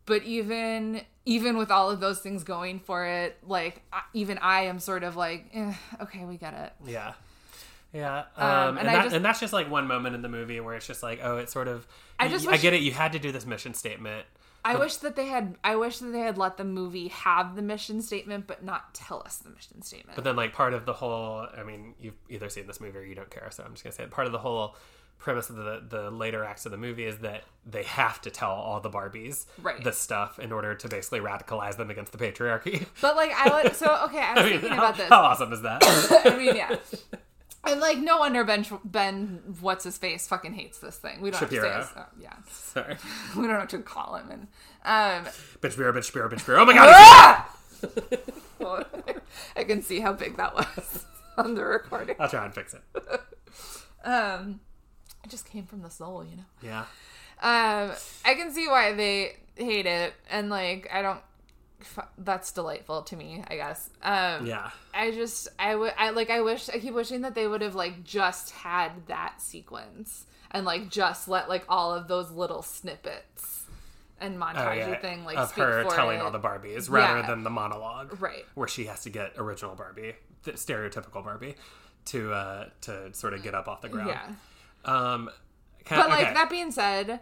[0.07, 4.63] but even even with all of those things going for it like I- even i
[4.63, 7.13] am sort of like eh, okay we get it Yeah.
[7.93, 10.29] Yeah, Um, um, and and, that, just- and that's just like one moment in the
[10.29, 11.87] movie where it's just like, oh, it's sort of.
[12.21, 12.81] I I just I wish- get it.
[12.83, 14.27] You had to do this mission statement.
[14.65, 17.63] i wish that they had i wish that they had let the movie have the
[17.63, 20.93] mission statement but not tell us the mission statement But then, like, part of the
[20.93, 23.85] whole, I mean, you've either seen this movie or you don't care, so I'm just
[23.85, 24.11] gonna say it.
[24.11, 24.77] Part of the whole
[25.19, 28.51] premise of the the later acts of the movie is that they have to tell
[28.51, 29.83] all the Barbies Right.
[29.83, 32.87] this stuff in order to basically radicalize them against the patriarchy.
[33.01, 35.23] but like i would so okay i was I mean, thinking how, about this how
[35.23, 35.83] awesome is that?
[36.27, 36.77] I mean, yeah.
[37.69, 41.21] And like, no wonder Ben, Ben, what's his face, fucking hates this thing.
[41.21, 41.71] We don't Shapiro.
[41.71, 42.97] have to say his, yeah, Sorry,
[43.37, 44.31] we don't have to call him.
[44.31, 44.43] And
[44.85, 46.59] um, bitch, beer, bitch, beer, bitch, beer.
[46.59, 47.45] Oh my god!
[48.59, 48.85] well,
[49.57, 51.05] I can see how big that was
[51.37, 52.17] on the recording.
[52.19, 52.83] I'll try and fix it.
[54.05, 54.61] Um,
[55.25, 56.45] it just came from the soul, you know.
[56.63, 56.81] Yeah.
[57.41, 57.93] Um,
[58.25, 61.21] I can see why they hate it, and like, I don't.
[62.17, 63.89] That's delightful to me, I guess.
[64.03, 64.71] Um, Yeah.
[64.93, 67.75] I just I would I like I wish I keep wishing that they would have
[67.75, 73.65] like just had that sequence and like just let like all of those little snippets
[74.21, 74.99] and Oh, montage yeah.
[74.99, 76.23] thing like of speak her for telling it.
[76.23, 77.27] all the Barbies rather Yeah.
[77.27, 78.45] than the monologue, right.
[78.55, 81.55] Where she has to get original Barbie, the stereotypical Barbie,
[82.07, 84.09] to uh to sort of get up off the ground.
[84.09, 84.33] Yeah.
[84.85, 85.31] Um,
[85.89, 86.35] But like okay.
[86.35, 87.21] that being said,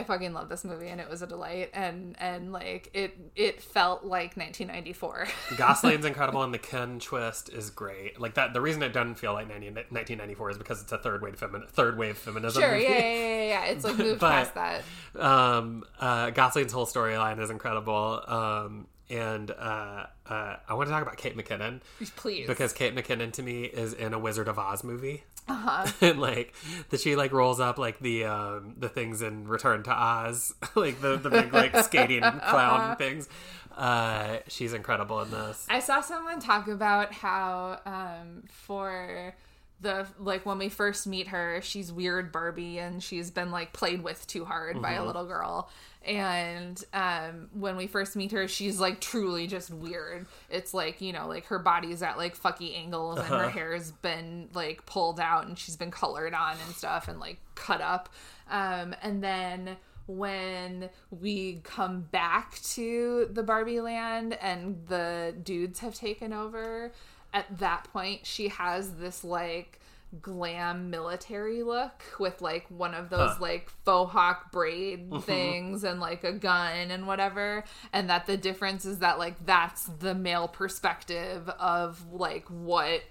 [0.00, 3.62] I fucking love this movie and it was a delight and and like it it
[3.62, 5.28] felt like 1994.
[5.56, 8.18] Gosling's incredible and the Ken twist is great.
[8.20, 11.20] Like that, the reason it doesn't feel like 90, 1994 is because it's a third
[11.22, 12.62] wave femin- third wave feminism.
[12.62, 12.84] sure, movie.
[12.84, 13.64] yeah, yeah, yeah, yeah.
[13.66, 14.82] It's like moved But- past that.
[15.22, 18.22] um, uh, Gosling's whole storyline is incredible.
[18.26, 21.80] Um, and uh, uh, I want to talk about Kate McKinnon
[22.16, 22.46] Please.
[22.46, 25.24] because Kate McKinnon to me is in a Wizard of Oz movie.
[25.48, 25.90] uh-huh.
[26.00, 26.54] and like
[26.90, 31.00] that she like rolls up like the um the things in Return to Oz, like
[31.00, 33.28] the the big like skating clown things.
[33.76, 35.66] Uh, she's incredible in this.
[35.70, 39.34] I saw someone talk about how um, for
[39.80, 44.02] the like when we first meet her, she's weird Barbie and she's been like played
[44.02, 45.70] with too hard by a little girl.
[46.06, 50.26] And um, when we first meet her, she's like truly just weird.
[50.50, 54.48] It's like you know, like her body's at like fucky angles and her hair's been
[54.54, 58.10] like pulled out and she's been colored on and stuff and like cut up.
[58.50, 59.76] Um, and then
[60.06, 66.92] when we come back to the Barbie land and the dudes have taken over,
[67.32, 69.80] at that point she has this like
[70.20, 76.24] glam military look with like one of those like faux hawk braid things and like
[76.24, 77.62] a gun and whatever.
[77.92, 83.02] And that the difference is that like that's the male perspective of like what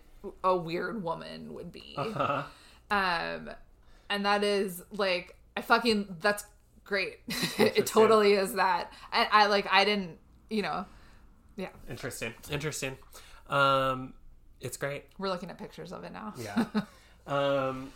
[0.44, 1.96] a weird woman would be.
[2.92, 3.50] Um
[4.10, 6.44] and that is like i fucking that's
[6.84, 7.20] great.
[7.60, 8.92] It totally is that.
[9.14, 10.18] And i like i didn't
[10.50, 10.86] you know
[11.56, 11.68] yeah.
[11.90, 12.98] Interesting, interesting.
[13.50, 14.14] Um,
[14.62, 15.06] it's great.
[15.18, 16.66] we're looking at pictures of it now Yeah.
[17.28, 17.92] um,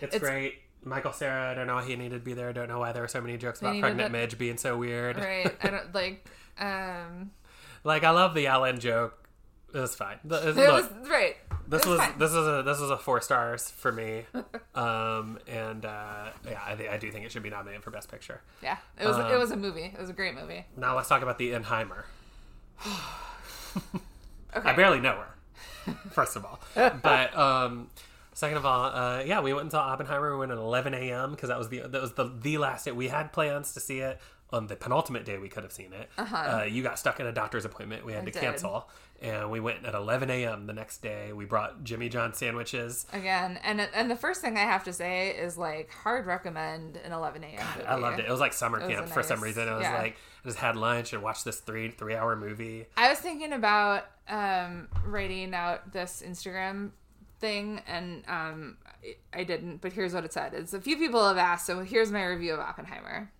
[0.00, 0.54] it's, It's- great.
[0.84, 2.48] Michael Cera, I don't know why he needed to be there.
[2.48, 4.76] I don't know why there were so many jokes about pregnant that- Midge being so
[4.76, 5.16] weird.
[5.16, 6.24] right i don't like
[6.60, 7.30] um
[7.82, 9.28] Like I love the Alan joke.
[9.74, 10.18] It was fine.
[10.24, 11.36] The- it look, was right
[11.68, 12.16] this it was fine.
[12.18, 14.24] this is a this is a four stars for me.
[14.76, 18.42] Um, and uh, yeah, I, I do think it should be nominated for Best Picture.
[18.62, 19.84] Yeah, it was Um, it was a movie.
[19.92, 20.66] It was a great movie.
[20.76, 22.04] Now let's talk about the Enheimer.
[24.54, 24.68] Okay.
[24.68, 26.60] I barely know her, first of all.
[26.74, 27.90] but um,
[28.36, 30.32] second of all, uh, yeah, we went and saw Oppenheimer.
[30.32, 31.32] We went at 11 a.m.
[31.32, 34.00] because that was the that was the the last day we had plans to see
[34.00, 34.20] it.
[34.52, 36.08] On the penultimate day, we could have seen it.
[36.16, 36.62] Uh-huh.
[36.68, 38.06] you got stuck in a doctor's appointment.
[38.06, 38.40] We had I to did.
[38.40, 38.88] cancel,
[39.20, 40.66] and we went at 11 a.m.
[40.66, 41.32] the next day.
[41.32, 43.06] We brought Jimmy John sandwiches.
[43.12, 47.10] Again, and and the first thing I have to say is like hard recommend an
[47.10, 47.66] 11 a.m.
[47.76, 47.88] movie.
[47.88, 48.26] I loved it.
[48.26, 49.66] It was like summer was camp for some reason.
[49.68, 49.98] It was yeah.
[49.98, 52.86] like I just had lunch and watched this three three hour movie.
[52.96, 56.90] I was thinking about um, writing out this Instagram
[57.40, 58.76] thing, and um,
[59.34, 59.80] I- didn't.
[59.80, 62.54] But here's what it said: It's a few people have asked, so here's my review
[62.54, 63.30] of Oppenheimer.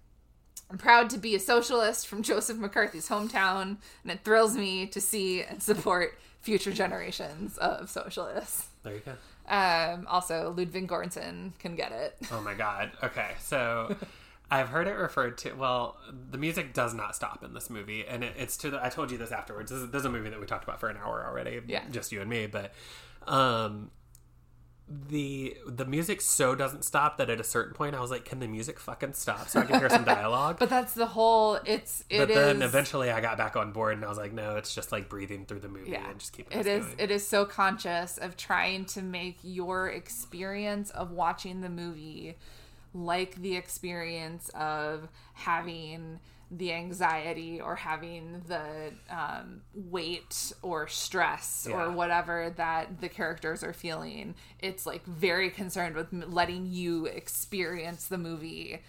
[0.70, 5.00] I'm proud to be a socialist from Joseph McCarthy's hometown, and it thrills me to
[5.00, 8.66] see and support future generations of socialists.
[8.82, 9.12] There you go.
[9.48, 12.16] Um, also, Ludwig Göransson can get it.
[12.32, 12.90] Oh my god.
[13.02, 13.94] Okay, so
[14.50, 15.52] I've heard it referred to.
[15.54, 15.96] Well,
[16.30, 18.84] the music does not stop in this movie, and it, it's to the.
[18.84, 19.70] I told you this afterwards.
[19.70, 21.60] This is, this is a movie that we talked about for an hour already.
[21.66, 21.82] Yeah.
[21.90, 22.46] just you and me.
[22.46, 22.72] But
[23.26, 23.90] um,
[24.88, 28.38] the the music so doesn't stop that at a certain point I was like, can
[28.38, 30.58] the music fucking stop so I can hear some dialogue?
[30.60, 31.58] But that's the whole.
[31.64, 32.36] It's it but is.
[32.36, 35.08] then eventually I got back on board and I was like, no, it's just like
[35.08, 36.98] breathing through the movie yeah and just keeping it is going.
[37.00, 42.36] it is so conscious of trying to make your experience of watching the movie
[43.04, 46.18] like the experience of having
[46.50, 51.76] the anxiety or having the um, weight or stress Yeah.
[51.86, 58.06] or whatever that the characters are feeling it's like very concerned with letting you experience
[58.06, 58.80] the movie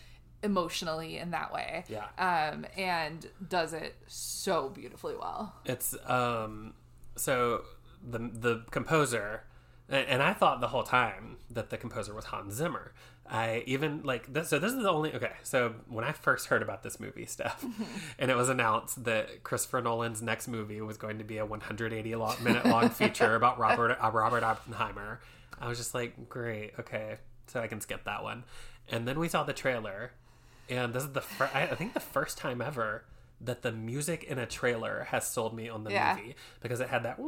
[0.43, 2.05] emotionally in that way Yeah.
[2.20, 6.76] um and does it so beautifully well It's um
[7.16, 7.64] so
[8.08, 9.41] the the composer
[9.89, 12.93] and, I thought the whole time that the composer was Hans Zimmer.
[13.29, 16.61] I even like this so this is the only okay, so when I first heard
[16.61, 17.63] about this movie stuff
[18.19, 22.15] and it was announced that Christopher Nolan's next movie was going to be a 180
[22.15, 25.19] lo- minute long feature about Robert uh, Robert Oppenheimer,
[25.59, 27.17] I was just like, great, okay,
[27.47, 28.45] so I can skip that one.
[28.89, 30.11] And then we saw the trailer
[30.69, 33.03] and this is the fir- I I think the first time ever
[33.41, 36.15] that the music in a trailer has sold me on the Yeah.
[36.15, 37.19] movie because it had that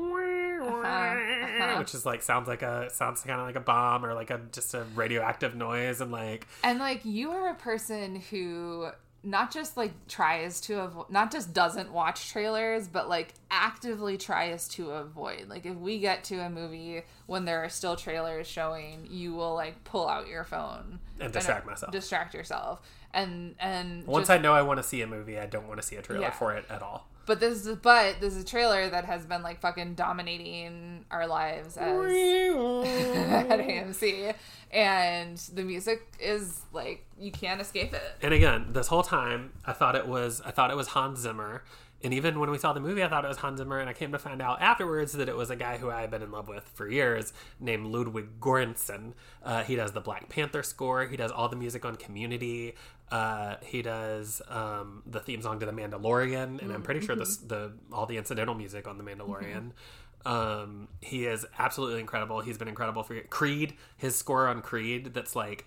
[0.62, 1.78] uh-huh.
[1.80, 4.39] which is like sounds like a sounds kind of like a bomb or like a
[4.51, 8.89] just a radioactive noise and like And like you are a person who
[9.22, 14.70] not just like tries to avoid, not just doesn't watch trailers, but like actively tries
[14.70, 15.49] to avoid.
[15.49, 19.55] Like if we get to a movie when there are still trailers showing, you will
[19.55, 21.91] like pull out your phone And distract myself.
[21.91, 22.82] distract yourself,
[23.14, 25.82] and and once just- I know I want to see a movie, I don't want
[25.82, 26.32] to see a trailer Yeah.
[26.32, 27.09] for it at all.
[27.30, 31.28] But this is but this is a trailer that has been like fucking dominating our
[31.28, 34.34] lives as at AMC,
[34.72, 38.16] and the music is like you can't escape it.
[38.24, 41.64] And again, this whole time, I thought it was I thought it was Hans Zimmer.
[42.02, 43.93] And even when we saw the movie, I thought it was Hans Zimmer, and I
[43.93, 46.32] came to find out afterwards that it was a guy who I had been in
[46.32, 49.14] love with for years, named Ludwig Göransson.
[49.43, 51.08] Uh, he does the Black Panther score.
[51.08, 52.76] He does all the music on Community.
[53.12, 57.38] Uh, he does um, the theme song to The Mandalorian, and I'm pretty sure this,
[57.38, 59.72] the all the incidental music on The Mandalorian.
[60.26, 62.41] Um, he is absolutely incredible.
[62.41, 63.74] He's been incredible for Creed.
[63.97, 65.66] His score on Creed, that's like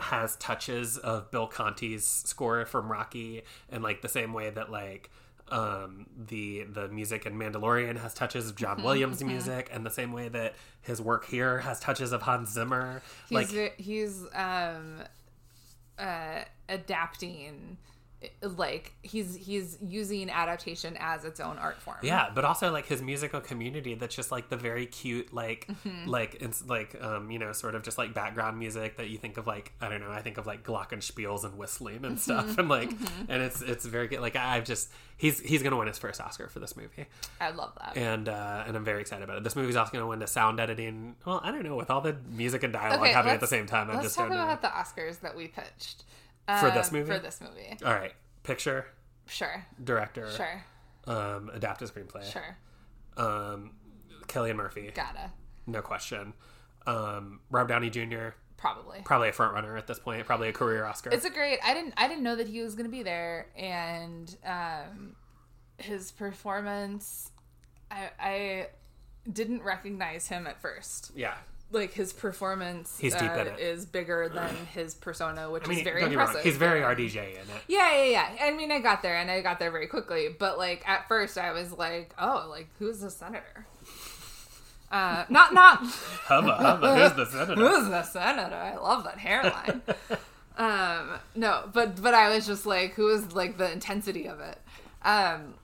[0.00, 5.10] has touches of Bill Conti's score from Rocky, and like the same way that like
[5.50, 10.12] um the the music in Mandalorian has touches of John Williams music, and the same
[10.12, 13.02] way that his work here has touches of Hans Zimmer.
[13.28, 15.02] He's like he's um
[15.98, 17.76] uh adapting
[18.42, 21.98] like he's he's using adaptation as its own art form.
[22.02, 25.68] Yeah, but also like his musical community that's just like the very cute like
[26.06, 29.36] like it's like um you know sort of just like background music that you think
[29.36, 32.68] of like I don't know I think of like glockenspiels and whistling and stuff and
[32.68, 32.90] like
[33.28, 36.48] and it's it's very good like I've just he's he's gonna win his first Oscar
[36.48, 37.06] for this movie
[37.40, 37.96] I love that.
[37.96, 39.44] and uh and I'm very excited about it.
[39.44, 41.16] This movie's also gonna win the sound editing.
[41.24, 43.90] Well, I don't know with all the music and dialogue happening at the same time.
[43.90, 44.44] I let's just talk don't know.
[44.44, 46.04] about the Oscars that we pitched
[46.46, 47.12] For this Um, movie?
[47.12, 48.86] For this movie, All right, picture,
[49.26, 50.64] sure, director, sure,
[51.06, 52.56] um, adapted screenplay, sure.
[53.16, 53.72] um,
[54.26, 54.90] Cillian Murphy.
[54.94, 55.30] Gotta
[55.66, 56.34] No question.
[56.86, 58.30] Um, Rob Downey Jr.
[58.58, 59.00] probably.
[59.04, 60.26] probably a front runner at this point.
[60.26, 61.10] Probably a career Oscar.
[61.10, 61.58] It's a great.
[61.64, 61.94] I didn't.
[61.96, 65.16] I didn't know that he was going to be there, and um,
[65.78, 67.30] his performance.
[67.90, 68.66] I, I
[69.30, 71.12] didn't recognize him at first.
[71.14, 71.34] yeah.
[71.74, 73.58] Like his performance, He's deep uh, in it.
[73.58, 76.28] is bigger than his persona, which I mean, is very don't get me wrong.
[76.28, 76.50] impressive.
[76.50, 77.62] He's very RDJ in it.
[77.68, 78.04] Yeah, yeah,
[78.38, 78.46] yeah.
[78.46, 80.28] I mean, I got there, and I got there very quickly.
[80.38, 83.66] But like at first, I was like, "Oh, like who's the senator?"
[84.90, 85.80] Uh, not not
[86.26, 87.54] Hubba, hubba, who's the senator?
[87.68, 88.54] who's the senator?
[88.54, 89.82] I love that hairline.
[90.56, 94.58] um, no, but but I was just like, who is like the intensity of it?
[95.02, 95.54] Um,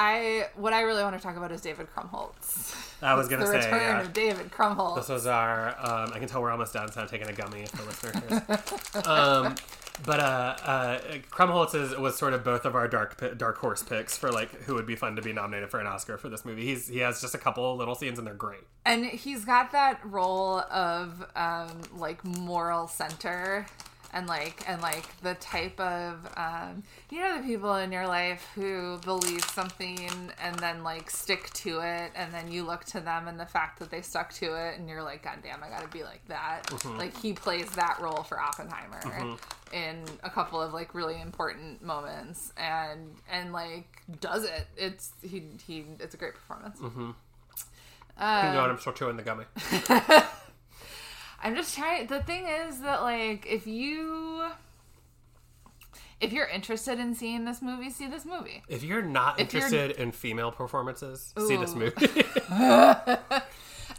[0.00, 3.02] I what I really want to talk about is David Krumholtz.
[3.02, 4.00] I was gonna say the return yeah.
[4.00, 4.94] of David Krumholtz.
[4.94, 5.70] This was our.
[5.70, 9.06] Um, I can tell we're almost done, so I'm taking a gummy for listeners.
[9.08, 9.56] um,
[10.06, 11.00] but uh, uh,
[11.32, 14.74] Krumholtz is, was sort of both of our dark dark horse picks for like who
[14.74, 16.64] would be fun to be nominated for an Oscar for this movie.
[16.64, 18.60] He's he has just a couple little scenes and they're great.
[18.86, 23.66] and he's got that role of um like moral center
[24.12, 28.48] and like and like the type of um you know the people in your life
[28.54, 30.10] who believe something
[30.42, 33.78] and then like stick to it and then you look to them and the fact
[33.78, 36.62] that they stuck to it and you're like god damn i gotta be like that.
[36.66, 36.98] Mm-hmm.
[36.98, 39.74] Like he plays that role for oppenheimer mm-hmm.
[39.74, 44.66] in a couple of like really important moments and and like does it.
[44.76, 46.78] It's he he it's a great performance.
[48.42, 48.70] Can go on.
[48.70, 49.44] I'm still chewing the gummy.
[51.42, 52.06] I'm just trying.
[52.08, 54.46] The thing is that like if you
[56.20, 58.62] if you're interested in seeing this movie, see this movie.
[58.68, 61.76] If you're not If you're- interested in female performances, see this Ooh.
[61.76, 61.94] movie.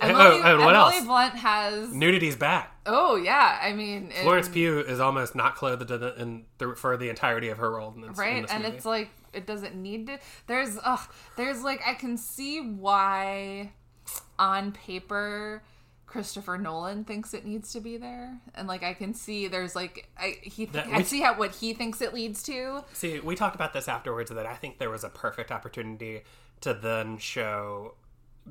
[0.02, 1.06] Emily, oh, and what Emily else?
[1.06, 1.94] Blunt has.
[1.94, 2.74] Nudity's back.
[2.86, 7.10] Oh yeah, I mean, it- Florence Pugh is almost not clothed in, in for the
[7.10, 8.42] entirety of her role in this, in right?
[8.44, 8.76] this And movie.
[8.78, 10.20] it's like it doesn't need to.
[10.48, 11.02] There's ugh,
[11.36, 13.72] there's like I can see why
[14.38, 15.64] on paper
[16.10, 20.10] Christopher Nolan thinks it needs to be there, and like I can see there's like
[20.18, 22.84] I he That- I we- see how what he thinks it leads to.
[22.94, 26.22] See, we talked about this afterwards that I think there was a perfect opportunity
[26.62, 27.94] to then show.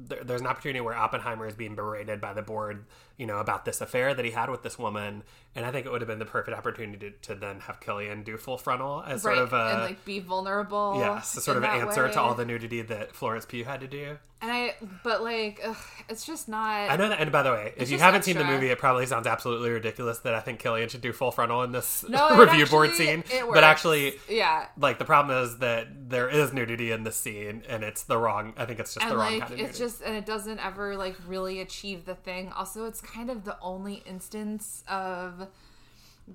[0.01, 2.85] There, there's an opportunity where Oppenheimer is being berated by the board,
[3.17, 5.25] you know, about this affair that he had with this woman,
[5.57, 8.23] and I think it would have been the perfect opportunity to, to then have Cillian
[8.25, 10.95] do full frontal as sort of a and like be vulnerable.
[11.01, 12.13] yes, a sort of answer way.
[12.13, 14.19] to all the nudity that Florence Pugh had to do.
[14.41, 14.68] And I,
[15.03, 15.77] but like, ugh,
[16.09, 16.91] it's just not.
[16.91, 19.07] I know that, and by the way, if you haven't seen the movie, it probably
[19.07, 22.67] sounds absolutely ridiculous that I think Cillian should do full frontal in this No, review
[22.67, 23.25] board scene.
[23.31, 27.63] it But actually, yeah, like the problem is that there is nudity in the scene,
[27.69, 28.55] and it's the wrong.
[28.57, 29.79] I think it's just and the wrong kind of it's nudity.
[29.79, 32.51] just, and it doesn't ever like really achieve the thing.
[32.57, 35.49] Also, it's kind of the only instance of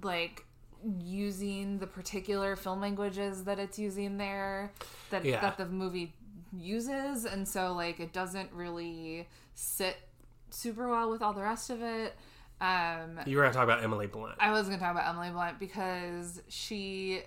[0.01, 0.45] like
[0.99, 4.71] using the particular film languages that it's using there
[5.11, 5.39] that Yeah.
[5.39, 6.13] that the movie
[6.57, 9.97] uses, and so like it doesn't really sit
[10.49, 12.15] super well with all the rest of it.
[12.61, 14.35] Um, You were to talk about Emily Blunt.
[14.39, 17.21] I was gonna talk about Emily Blunt because she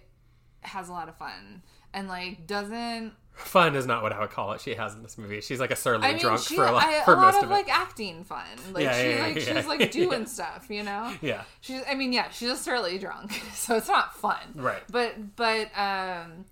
[0.62, 1.62] has a lot of fun
[1.92, 3.12] and like doesn't.
[3.34, 4.62] Fun is not what I would call it.
[4.62, 5.42] She has in this movie.
[5.42, 7.34] She's like a surly I mean, drunk she for a lot, I, for a lot
[7.34, 7.52] most of, of it.
[7.52, 8.46] like acting fun.
[8.72, 11.12] Like Yeah, she yeah, like yeah, she's like doing stuff, you know.
[11.20, 11.82] yeah, She's.
[11.86, 14.38] I mean, yeah, she's a surly drunk, so it's not fun.
[14.54, 14.82] Right.
[14.90, 16.46] But but um,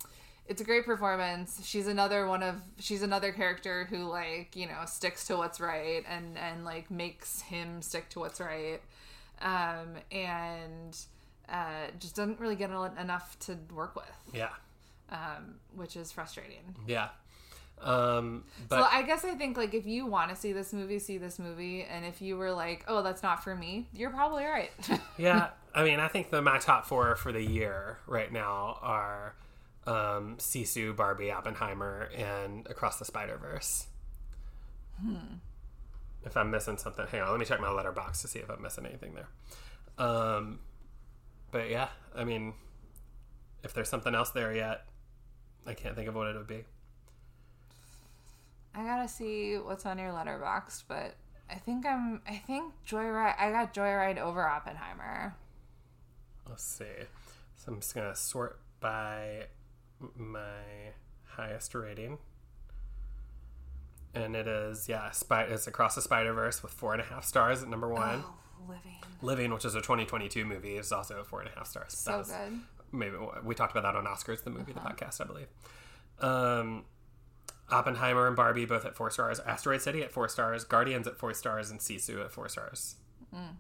[0.47, 1.61] it's a great performance.
[1.65, 6.05] She's another one of she's another character who like you know sticks to what's right
[6.09, 8.81] and and like makes him stick to what's right,
[9.41, 10.97] um, and
[11.49, 14.51] uh, just doesn't really get enough to work with, yeah,
[15.11, 16.75] um, which is frustrating.
[16.87, 17.09] yeah.
[17.81, 20.99] Um, but so I guess I think like if you want to see this movie,
[20.99, 24.45] see this movie, and if you were like, oh, that's not for me, you're probably
[24.45, 24.71] right.
[25.19, 29.35] yeah, I mean, I think the my top four for the year right now are
[29.87, 33.87] um, Sisu, Barbie, Oppenheimer, and Across the Spider Verse.
[35.01, 35.37] Hmm.
[36.25, 37.31] If I'm missing something, hang on.
[37.31, 39.29] Let me check my Letterboxd to see if I'm missing anything there.
[39.99, 40.61] Um,
[41.51, 42.55] but yeah, I mean,
[43.63, 44.87] if there's something else there yet,
[45.67, 46.65] I can't think of what it would be.
[48.75, 51.15] I gotta see what's on your Letterboxd, but
[51.51, 52.23] I think I'm.
[52.27, 53.35] I think Joyride.
[53.39, 55.37] I got Joyride over Oppenheimer.
[56.49, 56.85] Let's see.
[57.57, 59.47] So I'm just gonna sort by
[60.17, 60.93] my
[61.25, 62.19] highest rating,
[64.15, 67.25] and it is yeah, Spy- it's Across the Spider Verse with four and a half
[67.25, 68.23] stars at number one.
[68.27, 68.35] Oh,
[68.69, 68.93] living
[69.23, 71.95] Living, which is a 2022 movie, is also four and a half stars.
[71.97, 72.61] so That was- good.
[72.93, 75.49] Maybe we talked about that on Oscars, the movie, the podcast, I believe.
[76.21, 76.85] Um,
[77.71, 79.41] Oppenheimer and Barbie both at four stars.
[79.41, 80.63] Asteroid City at four stars.
[80.63, 82.95] Guardians at four stars, and Sisu at four stars.
[83.35, 83.57] Mm.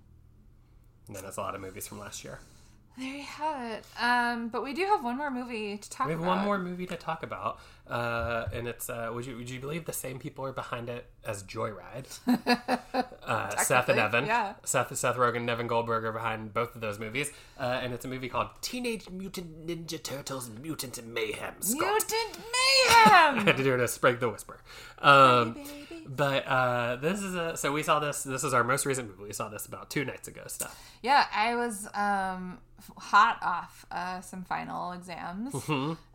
[1.08, 2.38] And then that's a lot of movies from last year.
[2.96, 3.84] There you have it.
[4.00, 6.36] Um, but we do have one more movie to talk We have about.
[6.36, 7.58] one more movie to talk about,
[7.88, 11.06] uh, and it's uh, would you would you believe the same people are behind it
[11.24, 12.06] as Joyride?
[13.26, 14.54] uh, Seth and Evan, yeah.
[14.64, 17.30] Seth Seth Rogen, and Evan Goldberg are behind both of those movies,
[17.60, 21.54] uh, and it's a movie called Teenage Mutant Ninja Turtles: Mutant Mayhem.
[21.60, 21.80] Scott.
[21.80, 23.38] Mutant Mayhem.
[23.38, 24.60] I had to do it as Sprague the Whisper.
[24.98, 26.06] Um, Baby.
[26.06, 28.22] but uh, this is a so we saw this.
[28.22, 29.24] This is our most recent movie.
[29.24, 30.42] We saw this about two nights ago.
[30.46, 30.80] Stuff.
[31.02, 32.58] Yeah, I was um,
[32.96, 35.54] hot off uh, some final exams,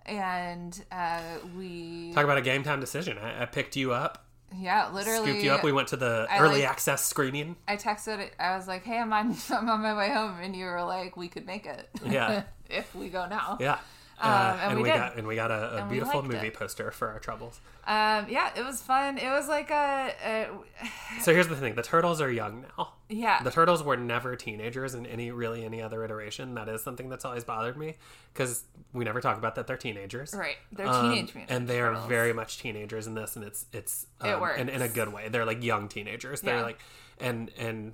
[0.09, 1.21] and uh,
[1.57, 3.17] we Talk about a game time decision.
[3.17, 4.25] I, I picked you up
[4.57, 5.29] Yeah, literally.
[5.29, 5.63] Scooped you up.
[5.63, 7.55] We went to the I early like- access screening.
[7.67, 8.29] I texted.
[8.39, 9.35] I was like, "Hey, I'm on.
[9.51, 11.87] I'm on my way home," and you were like, "We could make it.
[12.05, 12.43] Yeah.
[12.69, 13.77] if we go now." Yeah.
[14.21, 16.53] Um, Uh, and and we we got and we got a, a beautiful movie it.
[16.53, 17.59] poster for our troubles.
[17.87, 19.17] Um, yeah, it was fun.
[19.17, 20.47] It was like a, a
[21.21, 22.93] So here's the thing: the turtles are young now.
[23.07, 23.41] yeah.
[23.43, 26.55] The turtles were never teenagers in any really any other iteration.
[26.55, 27.95] That is something that's always bothered me
[28.33, 28.63] because
[28.93, 30.33] we never talk about that they're teenagers.
[30.37, 30.57] right.
[30.71, 32.09] They're Um, teenage and they are Turtles.
[32.09, 34.59] very much teenagers in this, and it's it's It um, works.
[34.59, 35.29] in, in a good way.
[35.29, 36.41] They're like young teenagers.
[36.41, 36.63] They're Yeah.
[36.63, 36.79] like,
[37.19, 37.93] and and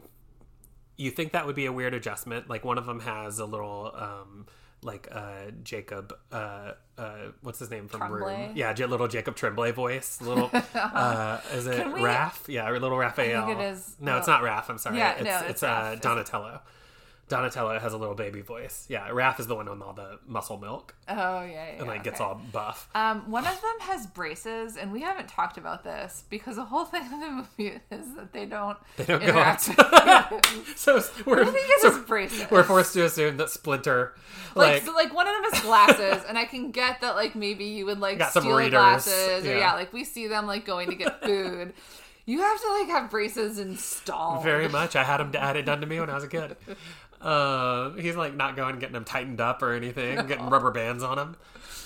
[0.97, 2.49] you think that would be a weird adjustment.
[2.49, 4.47] Like one of them has a little um
[4.85, 8.47] like uh Jacob uh uh what's his name from Tremblay?
[8.47, 8.51] Room?
[8.55, 10.21] Yeah, little Jacob Tremblay voice.
[10.21, 12.47] Little uh is it we- Raph?
[12.47, 13.49] Yeah, or little Raphael.
[13.49, 14.69] it is- No, it's not Raph.
[14.69, 14.97] I'm sorry.
[14.97, 16.01] Yeah, it's, no, it's, it's uh Raph.
[16.01, 16.61] Donatello.
[17.27, 18.85] Donatello has a little baby voice.
[18.87, 21.79] Yeah, Raph is the one on all the muscle milk Oh yeah, yeah.
[21.79, 22.87] and like gets all buff.
[22.93, 26.85] Um, one of them has braces, and we haven't talked about this because the whole
[26.85, 29.69] thing of the movie is that they don't They don't interact.
[30.75, 34.13] So we're I think it's so we're forced to assume that Splinter,
[34.53, 37.35] like like, so, like one of them has glasses, and I can get that like
[37.35, 39.73] maybe you would like steal glasses, or yeah.
[39.73, 41.73] like we see them like going to get food.
[42.27, 44.43] You have to like have braces installed.
[44.43, 44.95] very much.
[44.95, 46.55] I had them had it done to me when I was a kid.
[47.25, 51.17] Uh, he's like not going getting them tightened up or anything, getting rubber bands on
[51.17, 51.35] him.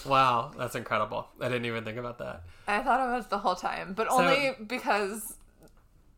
[0.05, 1.27] Wow, that's incredible.
[1.39, 2.43] I didn't even think about that.
[2.67, 5.35] I thought about it the whole time, but only because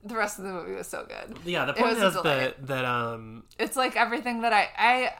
[0.04, 1.38] the rest of the movie was so good.
[1.46, 5.14] Yeah, the point is that that um it's like everything that I I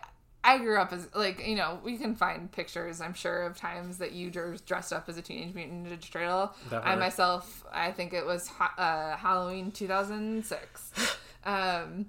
[0.44, 4.00] I grew up as like you know we can find pictures I'm sure of times
[4.00, 6.54] that you dr- dressed up as a teenage mutant ninja turtle.
[6.72, 10.92] I myself I think it was ha- uh, Halloween 2006,
[11.46, 12.08] um,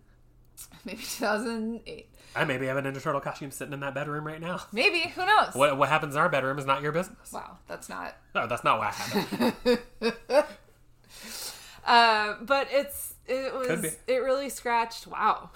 [0.84, 4.62] maybe 2008, I maybe have a Ninja Turtle costume sitting in that bedroom right now.
[4.72, 5.54] maybe who knows?
[5.54, 7.32] What what happens in our bedroom is not your business.
[7.32, 8.16] Wow, that's not.
[8.34, 9.78] No, that's not what happened.
[11.84, 15.08] Uh, but it's it was it really scratched.
[15.08, 15.50] Wow,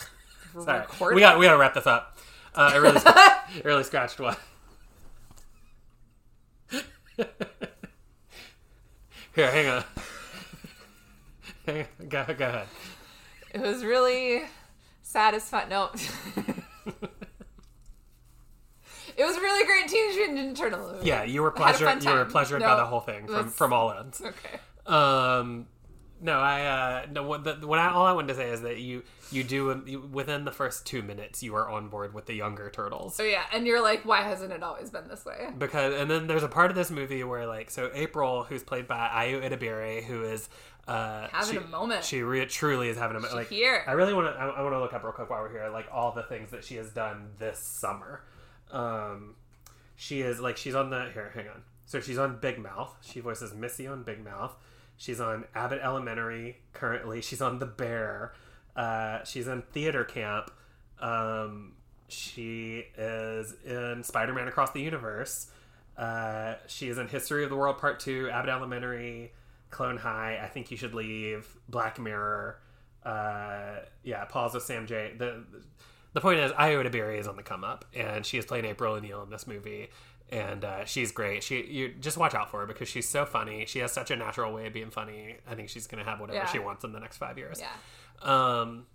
[0.60, 1.14] Sorry, recording.
[1.14, 2.18] we got we got to wrap this up.
[2.52, 3.00] Uh, it really
[3.58, 4.36] it really scratched what.
[9.34, 9.84] Here, hang on.
[11.66, 12.08] Hang on.
[12.08, 12.66] Go, go ahead.
[13.54, 14.42] It was really
[15.06, 15.68] satisfying.
[15.68, 15.90] No.
[19.16, 21.06] it was a really great Teenage Mutant Ninja Turtle movie.
[21.06, 22.04] Yeah, you were I had a pleasured.
[22.04, 24.20] You were pleasured No, by the whole thing from from all ends.
[24.20, 24.58] Okay.
[24.86, 25.66] Um,
[26.20, 27.22] no, I uh, no.
[27.22, 30.00] What the, what I all I wanted to say is that you you do you,
[30.00, 33.18] within the first two minutes you are on board with the younger turtles.
[33.20, 35.50] Oh yeah, and you're like, why hasn't it always been this way?
[35.58, 38.88] because and then there's a part of this movie where like so April who's played
[38.88, 40.48] by Ayo Edebiri, who is
[40.88, 42.04] uh Having she, a moment.
[42.04, 43.82] she re- truly is having a moment like here.
[43.86, 45.68] I really want to I, I want to look up real quick while we're here
[45.72, 48.22] like all the things that she has done this summer.
[48.70, 49.34] Um
[49.96, 51.62] she is like she's on the here hang on.
[51.86, 52.94] So she's on Big Mouth.
[53.00, 54.56] She voices Missy on Big Mouth.
[54.96, 57.20] She's on Abbott Elementary currently.
[57.20, 58.32] She's on The Bear.
[58.74, 60.50] Uh she's in Theater Camp.
[61.00, 61.72] Um
[62.08, 65.48] she is in Spider-Man Across the Universe.
[65.98, 69.32] Uh, she is in History of the World Part Two, Abbott Elementary,
[69.76, 70.40] Clone High.
[70.42, 71.46] I think you should leave.
[71.68, 72.58] Black Mirror.
[73.04, 75.12] Uh, yeah, Pause with Sam Jay.
[75.16, 75.44] The
[76.14, 78.94] the point is, Ayo Edebiri is on the come up, and she is playing April
[78.94, 79.88] O'Neil in this movie,
[80.30, 81.42] and uh, she's great.
[81.44, 83.66] She you just watch out for her because she's so funny.
[83.66, 85.36] She has such a natural way of being funny.
[85.48, 86.46] I think she's gonna have whatever Yeah.
[86.46, 87.60] she wants in the next five years.
[87.60, 87.68] Yeah.
[88.22, 88.86] Um,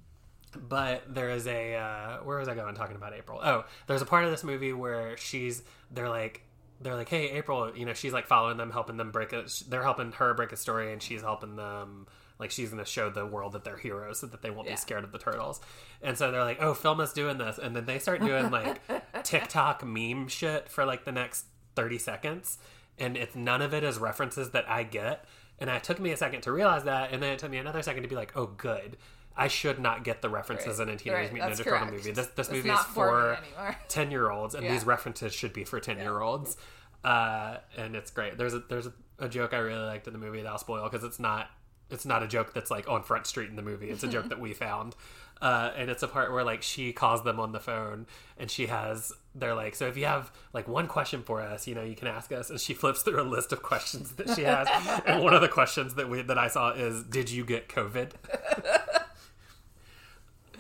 [0.68, 3.40] but there is a uh, where was I going talking about April?
[3.42, 6.42] Oh, there's a part of this movie where she's they're like
[6.82, 9.46] they're like, hey April, you know, she's like following them, helping them break a.
[9.68, 12.08] They're helping her break a story, and she's helping them.
[12.40, 14.74] Like she's gonna show the world that they're heroes, so that they won't Yeah.
[14.74, 15.62] be scared of the turtles.
[16.02, 18.82] And so they're like, "Oh, film is doing this," and then they start doing like
[19.24, 21.46] TikTok meme shit for like the next
[21.76, 22.58] thirty seconds,
[22.98, 25.26] and it's none of it is references that I get.
[25.60, 27.84] And it took me a second to realize that, and then it took me another
[27.84, 28.98] second to be like, "Oh, good."
[29.36, 30.88] I should not get the references Right.
[30.90, 32.12] in a Teenage Right, Mutant that's Ninja Turtle movie.
[32.12, 33.78] This this It's movie is for for me anymore.
[33.88, 34.72] ten year olds, and Yeah.
[34.74, 36.58] these references should be for ten year olds.
[37.04, 38.38] Uh, and it's great.
[38.38, 40.84] There's a there's a, a joke I really liked in the movie that I'll spoil
[40.90, 41.50] because it's not
[41.90, 43.90] it's not a joke that's like on Front Street in the movie.
[43.90, 44.96] It's a joke that we found.
[45.42, 48.06] Uh, and it's a part where like she calls them on the phone
[48.38, 51.74] and she has they're like so if you have like one question for us you
[51.74, 54.44] know you can ask us and she flips through a list of questions that she
[54.44, 54.68] has
[55.08, 58.12] and one of the questions that we that I saw is did you get COVID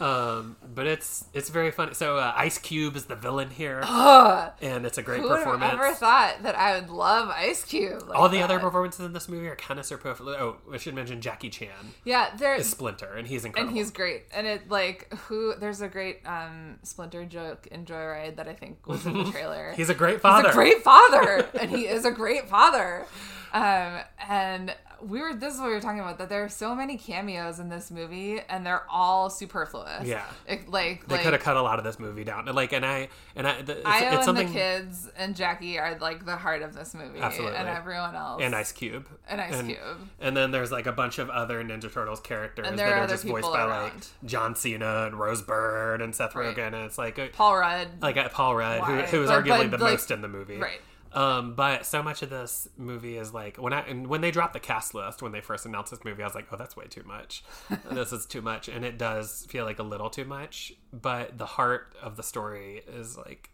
[0.02, 3.82] um but it's it's very funny so uh, Ice Cube is the villain here
[4.62, 7.64] and it's a great Who would have performance ever thought that I would love Ice
[7.64, 8.08] Cube?
[8.08, 10.38] like all the other performances in this movie are kind of superfluous.
[10.40, 11.70] Oh, I should mention Jackie Chan
[12.04, 13.70] yeah, there is Splinter, and he's incredible.
[13.70, 14.24] and he's great.
[14.34, 15.54] And it like who?
[15.56, 19.74] There's a great um Splinter joke in Joyride that I think was in the trailer.
[19.76, 20.48] he's a great father.
[20.48, 23.06] He's a great father, and he is a great father.
[23.54, 24.74] Um, and
[25.04, 27.60] we were this is what we were talking about that there are so many cameos
[27.60, 30.06] in this movie and they're all superfluous.
[30.08, 30.24] Yeah.
[30.48, 32.46] It- like They like could have cut a lot of this movie down.
[32.46, 35.98] Like, and I and I, the, it's, Ayo it's and the kids and Jackie are
[36.00, 37.58] like the heart of this movie, Absolutely.
[37.58, 39.08] and everyone else and Ice Cube.
[39.28, 40.10] And Ice and, Cube.
[40.20, 43.04] And then there's like a bunch of other Ninja Turtles characters And there that are
[43.04, 43.94] are just voiced by like.
[44.26, 46.56] John Cena and Rose Byrne and Seth Right.
[46.56, 46.68] Rogen.
[46.68, 47.88] And it's like, a, Paul Rudd.
[48.02, 50.28] like uh, Paul Rudd, who, who is But- arguably but, the like- most in the
[50.28, 50.58] movie.
[50.58, 50.80] right.
[51.14, 54.54] Um, but so much of this movie is like when I and when they dropped
[54.54, 56.86] the cast list when they first announced this movie, I was like, oh, that's way
[56.86, 57.44] too much.
[57.92, 60.72] this is too much, and it does feel like a little too much.
[60.94, 63.50] But the heart of the story is like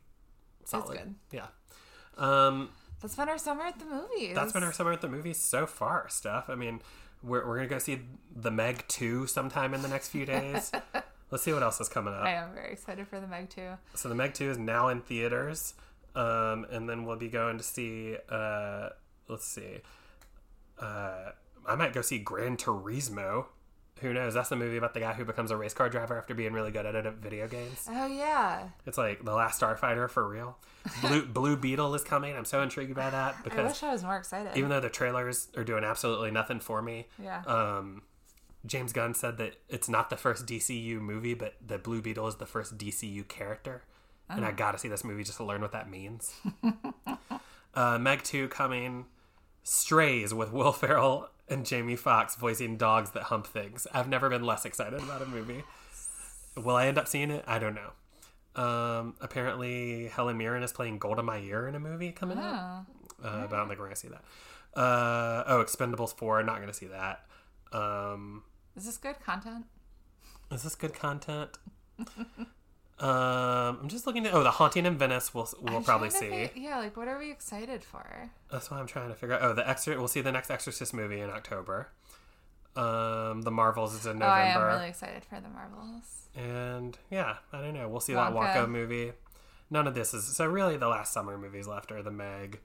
[0.66, 0.98] solid.
[1.00, 1.16] good.
[1.32, 1.48] Yeah.
[2.18, 2.70] Um,
[3.02, 4.34] That's been our summer at the movies.
[4.36, 6.50] that's been our summer at the movies so far, Steph.
[6.50, 6.82] I mean,
[7.24, 8.02] we're, we're gonna go see
[8.36, 10.72] the Meg two sometime in the next few days.
[11.32, 12.24] Let's see what else is coming up.
[12.24, 13.70] I am very excited for the Meg two.
[13.96, 15.74] So the Meg 2 is now in theaters.
[16.16, 18.90] Um, and then we'll be going to see, uh,
[19.28, 19.82] let's see.
[20.80, 21.32] Uh,
[21.68, 23.46] I might go see Gran Turismo.
[24.02, 24.36] Who knows?
[24.36, 26.70] That's the movie about the guy who becomes a race car driver after being really
[26.72, 27.88] good at it at video games.
[27.90, 30.58] Oh yeah, It's like The Last Starfighter for real.
[31.02, 32.36] Blue, Blue Beetle is coming.
[32.36, 34.56] I'm so intrigued by that because I wish I was more excited.
[34.56, 38.04] even though the trailers are doing absolutely nothing for me, yeah, um,
[38.68, 42.36] James Gunn said that it's not the first DCU movie, but the Blue Beetle is
[42.36, 43.82] the first DCU character.
[44.30, 44.44] And.
[44.46, 46.34] I gotta see this movie just to learn what that means.
[47.74, 49.06] uh, Meg 2 coming.
[49.64, 53.88] Strays with Will Ferrell and Jamie Foxx voicing dogs that hump things.
[53.94, 55.64] I've never been less excited about a movie.
[56.56, 57.44] Will I end up seeing it?
[57.48, 58.62] I don't know.
[58.62, 62.86] Um, apparently, Helen Mirren is playing Golda Meir in a movie coming out.
[63.24, 64.24] oh, Uh, but I don't think we're gonna see that.
[64.80, 66.42] Uh, oh, Expendables four.
[66.44, 67.26] Not gonna see that.
[67.72, 68.44] Um,
[68.76, 69.66] is this good content?
[70.52, 71.58] is this good content?
[73.00, 74.34] um, I'm just looking at.
[74.34, 75.34] Oh, The Haunting in Venice.
[75.34, 76.50] We'll we'll I'm probably see.
[76.56, 78.30] yeah, like what are we excited for?
[78.52, 79.42] That's what I'm trying to figure out.
[79.44, 79.98] Oh, the Exor.
[79.98, 81.90] We'll see the next Exorcist movie in October.
[82.76, 84.70] Um, The Marvels is in Oh, I November.
[84.70, 86.28] am really excited for the Marvels.
[86.36, 87.88] And yeah, I don't know.
[87.90, 88.56] We'll see that Wonka.
[88.56, 89.14] Wonka movie.
[89.70, 90.46] None of this is so.
[90.46, 92.60] Really, the last summer movies left are The Meg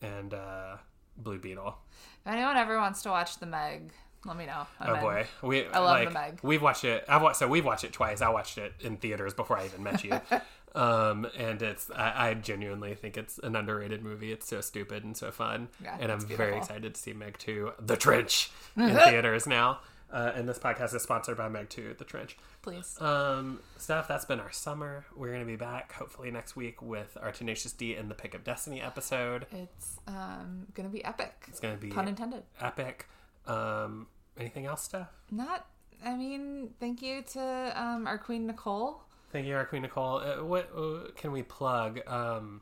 [0.00, 0.76] and uh,
[1.16, 1.76] Blue Beetle.
[2.24, 3.92] If anyone ever wants to watch the Meg,
[4.24, 4.66] let me know.
[4.80, 5.00] I'm Oh in.
[5.00, 6.38] boy, we I love like The Meg.
[6.42, 7.04] we've watched it.
[7.08, 8.20] I've watched so we've watched it twice.
[8.20, 10.20] I watched it in theaters before I even met you,
[10.74, 14.32] um, and it's I, I genuinely think it's an underrated movie.
[14.32, 17.38] It's so stupid and so fun, Yeah, and I'm it's very excited to see Meg
[17.38, 19.80] Two: The Trench in theaters now.
[20.12, 22.36] Uh, and this podcast is sponsored by Meg Two: The Trench.
[22.60, 23.00] Please.
[23.00, 25.06] Um, Steph, that's been our summer.
[25.16, 28.44] We're gonna be back hopefully next week with our Tenacious D and the Pick of
[28.44, 29.46] Destiny episode.
[29.50, 31.32] It's um gonna be epic.
[31.48, 32.42] It's gonna be Pun intended.
[32.60, 33.08] epic.
[33.46, 34.06] Um,
[34.38, 35.08] anything else, Steph?
[35.30, 35.66] Not.
[36.04, 39.02] I mean, thank you to um, our queen Nicole.
[39.32, 40.18] Thank you, our Queen Nicole.
[40.18, 42.00] Uh, what uh, can we plug?
[42.06, 42.60] Um,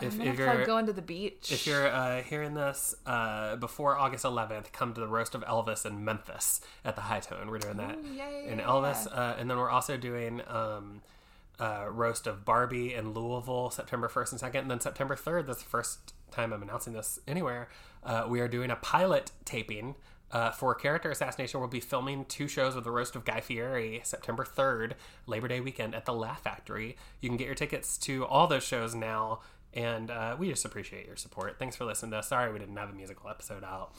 [0.00, 1.52] if, if you're going to the beach.
[1.52, 5.86] if you're uh, hearing this uh, before August 11th, come to the roast of Elvis
[5.86, 7.48] in Memphis at the Hi-Tone.
[7.48, 9.12] We're doing that Ooh, yay, in Elvis, yeah.
[9.12, 11.02] uh, and then we're also doing um,
[11.60, 15.46] uh, roast of Barbie in Louisville, September 1st and 2nd, and then September 3rd.
[15.46, 17.68] That's the first time I'm announcing this anywhere.
[18.02, 19.94] Uh, we are doing a pilot taping.
[20.34, 24.00] Uh, for Character Assassination, we'll be filming two shows with the roast of Guy Fieri
[24.02, 24.94] September 3rd,
[25.28, 26.96] Labor Day weekend at the Laugh Factory.
[27.20, 29.42] You can get your tickets to all those shows now,
[29.72, 31.56] and uh, we just appreciate your support.
[31.60, 32.28] Thanks for listening to us.
[32.28, 33.94] Sorry we didn't have a musical episode out.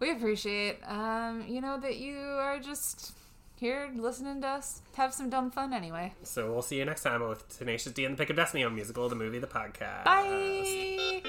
[0.00, 3.14] We appreciate, um, you know, that you are just
[3.56, 6.12] here listening to us have some dumb fun anyway.
[6.22, 8.74] So we'll see you next time with Tenacious D and the Pick of Destiny on
[8.74, 10.04] Musical, the movie, the podcast.
[10.04, 11.22] Bye.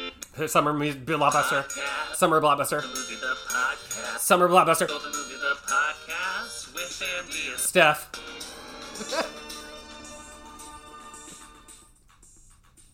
[0.48, 1.70] Summer mu- blockbuster.
[2.16, 2.82] Summer blockbuster.
[2.84, 4.20] Movie the podcast.
[4.20, 4.88] Summer blockbuster.
[4.88, 8.12] The movie the podcast with Andy and Steph.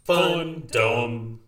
[0.05, 1.40] Fun Dome.